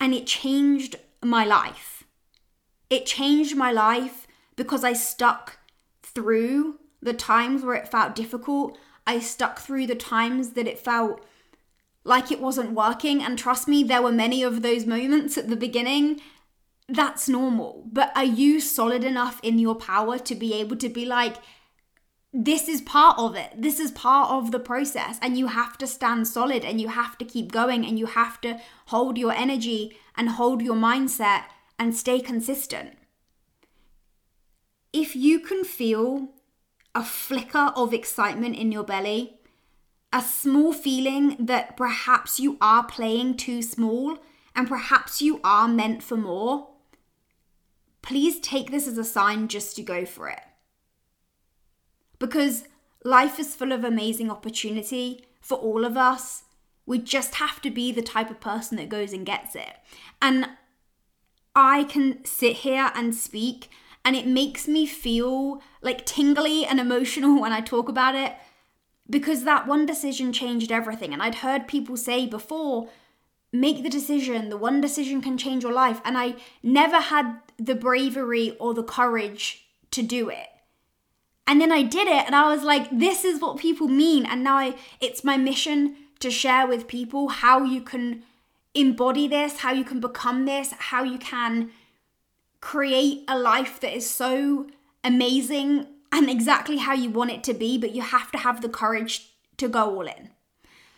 And 0.00 0.12
it 0.12 0.26
changed 0.26 0.96
my 1.22 1.44
life. 1.44 2.04
It 2.90 3.06
changed 3.06 3.56
my 3.56 3.70
life 3.72 4.26
because 4.56 4.84
I 4.84 4.92
stuck 4.92 5.58
through 6.02 6.78
the 7.00 7.14
times 7.14 7.62
where 7.62 7.76
it 7.76 7.88
felt 7.88 8.14
difficult. 8.14 8.76
I 9.06 9.20
stuck 9.20 9.60
through 9.60 9.86
the 9.86 9.94
times 9.94 10.50
that 10.50 10.66
it 10.66 10.78
felt 10.78 11.24
like 12.04 12.32
it 12.32 12.40
wasn't 12.40 12.72
working. 12.72 13.22
And 13.22 13.38
trust 13.38 13.68
me, 13.68 13.82
there 13.84 14.02
were 14.02 14.12
many 14.12 14.42
of 14.42 14.62
those 14.62 14.84
moments 14.84 15.38
at 15.38 15.48
the 15.48 15.56
beginning. 15.56 16.20
That's 16.92 17.26
normal. 17.26 17.84
But 17.90 18.12
are 18.14 18.22
you 18.24 18.60
solid 18.60 19.02
enough 19.02 19.40
in 19.42 19.58
your 19.58 19.74
power 19.74 20.18
to 20.18 20.34
be 20.34 20.52
able 20.52 20.76
to 20.76 20.90
be 20.90 21.06
like, 21.06 21.36
this 22.34 22.68
is 22.68 22.82
part 22.82 23.18
of 23.18 23.34
it. 23.34 23.50
This 23.56 23.80
is 23.80 23.90
part 23.90 24.30
of 24.30 24.52
the 24.52 24.60
process. 24.60 25.18
And 25.22 25.38
you 25.38 25.46
have 25.46 25.78
to 25.78 25.86
stand 25.86 26.28
solid 26.28 26.66
and 26.66 26.82
you 26.82 26.88
have 26.88 27.16
to 27.16 27.24
keep 27.24 27.50
going 27.50 27.86
and 27.86 27.98
you 27.98 28.04
have 28.04 28.42
to 28.42 28.60
hold 28.86 29.16
your 29.16 29.32
energy 29.32 29.96
and 30.18 30.28
hold 30.28 30.60
your 30.60 30.76
mindset 30.76 31.44
and 31.78 31.96
stay 31.96 32.20
consistent. 32.20 32.92
If 34.92 35.16
you 35.16 35.40
can 35.40 35.64
feel 35.64 36.28
a 36.94 37.02
flicker 37.02 37.72
of 37.74 37.94
excitement 37.94 38.56
in 38.56 38.70
your 38.70 38.84
belly, 38.84 39.38
a 40.12 40.20
small 40.20 40.74
feeling 40.74 41.36
that 41.38 41.74
perhaps 41.74 42.38
you 42.38 42.58
are 42.60 42.84
playing 42.84 43.38
too 43.38 43.62
small 43.62 44.18
and 44.54 44.68
perhaps 44.68 45.22
you 45.22 45.40
are 45.42 45.66
meant 45.66 46.02
for 46.02 46.18
more, 46.18 46.71
please 48.02 48.40
take 48.40 48.70
this 48.70 48.86
as 48.86 48.98
a 48.98 49.04
sign 49.04 49.48
just 49.48 49.76
to 49.76 49.82
go 49.82 50.04
for 50.04 50.28
it. 50.28 50.40
Because 52.18 52.64
life 53.04 53.38
is 53.38 53.54
full 53.54 53.72
of 53.72 53.84
amazing 53.84 54.30
opportunity 54.30 55.24
for 55.40 55.56
all 55.56 55.84
of 55.84 55.96
us. 55.96 56.42
We 56.84 56.98
just 56.98 57.36
have 57.36 57.62
to 57.62 57.70
be 57.70 57.92
the 57.92 58.02
type 58.02 58.30
of 58.30 58.40
person 58.40 58.76
that 58.76 58.88
goes 58.88 59.12
and 59.12 59.24
gets 59.24 59.54
it. 59.54 59.76
And 60.20 60.48
I 61.54 61.84
can 61.84 62.24
sit 62.24 62.58
here 62.58 62.90
and 62.94 63.14
speak 63.14 63.70
and 64.04 64.16
it 64.16 64.26
makes 64.26 64.66
me 64.66 64.86
feel 64.86 65.62
like 65.80 66.04
tingly 66.04 66.64
and 66.66 66.80
emotional 66.80 67.40
when 67.40 67.52
I 67.52 67.60
talk 67.60 67.88
about 67.88 68.14
it 68.14 68.34
because 69.08 69.44
that 69.44 69.66
one 69.66 69.86
decision 69.86 70.32
changed 70.32 70.72
everything. 70.72 71.12
And 71.12 71.22
I'd 71.22 71.36
heard 71.36 71.68
people 71.68 71.96
say 71.96 72.26
before, 72.26 72.88
make 73.52 73.82
the 73.82 73.90
decision, 73.90 74.48
the 74.48 74.56
one 74.56 74.80
decision 74.80 75.20
can 75.20 75.36
change 75.36 75.62
your 75.62 75.72
life. 75.72 76.00
And 76.04 76.16
I 76.16 76.36
never 76.62 77.00
had 77.00 77.38
the 77.58 77.74
bravery 77.74 78.56
or 78.58 78.72
the 78.72 78.82
courage 78.82 79.66
to 79.90 80.02
do 80.02 80.30
it. 80.30 80.48
And 81.46 81.60
then 81.60 81.70
I 81.70 81.82
did 81.82 82.08
it 82.08 82.24
and 82.24 82.34
I 82.34 82.50
was 82.52 82.62
like, 82.62 82.88
this 82.90 83.24
is 83.24 83.40
what 83.40 83.58
people 83.58 83.88
mean. 83.88 84.24
And 84.24 84.42
now 84.42 84.56
I, 84.56 84.74
it's 85.00 85.22
my 85.22 85.36
mission 85.36 85.96
to 86.20 86.30
share 86.30 86.66
with 86.66 86.88
people 86.88 87.28
how 87.28 87.64
you 87.64 87.82
can 87.82 88.22
embody 88.74 89.28
this, 89.28 89.58
how 89.58 89.72
you 89.72 89.84
can 89.84 90.00
become 90.00 90.46
this, 90.46 90.72
how 90.72 91.02
you 91.02 91.18
can 91.18 91.70
create 92.60 93.24
a 93.28 93.38
life 93.38 93.80
that 93.80 93.94
is 93.94 94.08
so 94.08 94.68
amazing 95.04 95.88
and 96.10 96.30
exactly 96.30 96.78
how 96.78 96.94
you 96.94 97.10
want 97.10 97.32
it 97.32 97.44
to 97.44 97.54
be, 97.54 97.76
but 97.76 97.94
you 97.94 98.02
have 98.02 98.30
to 98.32 98.38
have 98.38 98.62
the 98.62 98.68
courage 98.68 99.32
to 99.56 99.68
go 99.68 99.96
all 99.96 100.06
in. 100.06 100.30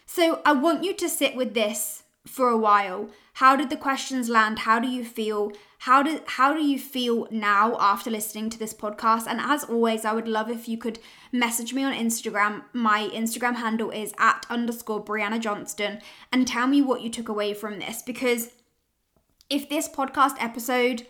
So 0.07 0.41
I 0.45 0.53
want 0.53 0.85
you 0.85 0.95
to 0.95 1.09
sit 1.09 1.35
with 1.35 1.55
this 1.55 2.04
for 2.27 2.49
a 2.49 2.57
while. 2.57 3.09
How 3.35 3.57
did 3.57 3.71
the 3.71 3.77
questions 3.77 4.29
land? 4.29 4.61
How 4.61 4.79
do 4.79 4.89
you 4.89 5.05
feel? 5.05 5.53
How 5.79 6.03
do 6.03 6.21
how 6.27 6.55
do 6.55 6.65
you 6.65 6.79
feel 6.79 7.29
now 7.31 7.77
after 7.79 8.11
listening 8.11 8.49
to 8.51 8.59
this 8.59 8.73
podcast? 8.73 9.27
And 9.27 9.41
as 9.41 9.65
always, 9.65 10.05
I 10.05 10.13
would 10.13 10.29
love 10.29 10.51
if 10.51 10.69
you 10.69 10.79
could 10.79 10.99
message 11.33 11.75
me 11.75 11.85
on 11.85 11.93
Instagram. 11.93 12.63
My 12.73 13.11
Instagram 13.13 13.57
handle 13.57 13.91
is 13.91 14.15
at 14.19 14.47
underscore 14.49 15.05
Brianna 15.05 15.41
Johnston 15.41 16.01
and 16.33 16.47
tell 16.47 16.67
me 16.67 16.81
what 16.81 17.03
you 17.03 17.11
took 17.11 17.29
away 17.29 17.53
from 17.55 17.79
this 17.79 18.03
because 18.03 18.51
if 19.51 19.69
this 19.69 19.89
podcast 19.89 20.37
episode 20.39 21.07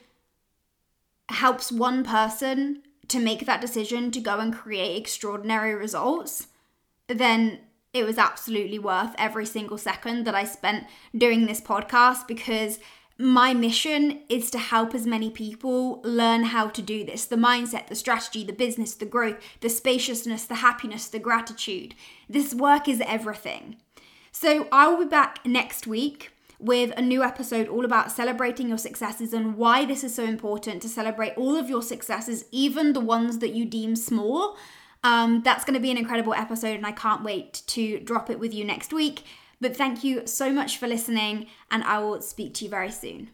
helps 1.28 1.70
one 1.70 2.04
person 2.04 2.82
to 3.08 3.20
make 3.20 3.46
that 3.46 3.60
decision 3.60 4.10
to 4.10 4.20
go 4.20 4.38
and 4.38 4.52
create 4.52 4.96
extraordinary 4.96 5.74
results, 5.74 6.48
then 7.06 7.60
it 7.94 8.04
was 8.04 8.18
absolutely 8.18 8.78
worth 8.78 9.14
every 9.16 9.46
single 9.46 9.78
second 9.78 10.26
that 10.26 10.34
I 10.34 10.44
spent 10.44 10.86
doing 11.16 11.46
this 11.46 11.60
podcast 11.60 12.26
because 12.26 12.80
my 13.16 13.54
mission 13.54 14.22
is 14.28 14.50
to 14.50 14.58
help 14.58 14.92
as 14.92 15.06
many 15.06 15.30
people 15.30 16.02
learn 16.02 16.42
how 16.42 16.68
to 16.68 16.82
do 16.82 17.04
this 17.04 17.24
the 17.24 17.36
mindset, 17.36 17.86
the 17.86 17.94
strategy, 17.94 18.42
the 18.44 18.52
business, 18.52 18.94
the 18.94 19.06
growth, 19.06 19.36
the 19.60 19.68
spaciousness, 19.68 20.44
the 20.44 20.56
happiness, 20.56 21.06
the 21.06 21.20
gratitude. 21.20 21.94
This 22.28 22.52
work 22.52 22.88
is 22.88 23.00
everything. 23.06 23.76
So 24.32 24.66
I 24.72 24.88
will 24.88 25.04
be 25.04 25.08
back 25.08 25.38
next 25.46 25.86
week 25.86 26.32
with 26.58 26.92
a 26.96 27.02
new 27.02 27.22
episode 27.22 27.68
all 27.68 27.84
about 27.84 28.10
celebrating 28.10 28.68
your 28.68 28.78
successes 28.78 29.32
and 29.32 29.56
why 29.56 29.84
this 29.84 30.02
is 30.02 30.12
so 30.12 30.24
important 30.24 30.82
to 30.82 30.88
celebrate 30.88 31.36
all 31.36 31.54
of 31.54 31.68
your 31.68 31.82
successes, 31.82 32.46
even 32.50 32.92
the 32.92 33.00
ones 33.00 33.38
that 33.38 33.54
you 33.54 33.64
deem 33.64 33.94
small. 33.94 34.56
Um, 35.04 35.42
that's 35.42 35.64
going 35.64 35.74
to 35.74 35.80
be 35.80 35.90
an 35.90 35.98
incredible 35.98 36.34
episode, 36.34 36.76
and 36.76 36.86
I 36.86 36.92
can't 36.92 37.22
wait 37.22 37.62
to 37.68 38.00
drop 38.00 38.30
it 38.30 38.40
with 38.40 38.52
you 38.52 38.64
next 38.64 38.92
week. 38.92 39.22
But 39.60 39.76
thank 39.76 40.02
you 40.02 40.26
so 40.26 40.52
much 40.52 40.78
for 40.78 40.88
listening, 40.88 41.46
and 41.70 41.84
I 41.84 41.98
will 42.00 42.20
speak 42.22 42.54
to 42.54 42.64
you 42.64 42.70
very 42.70 42.90
soon. 42.90 43.30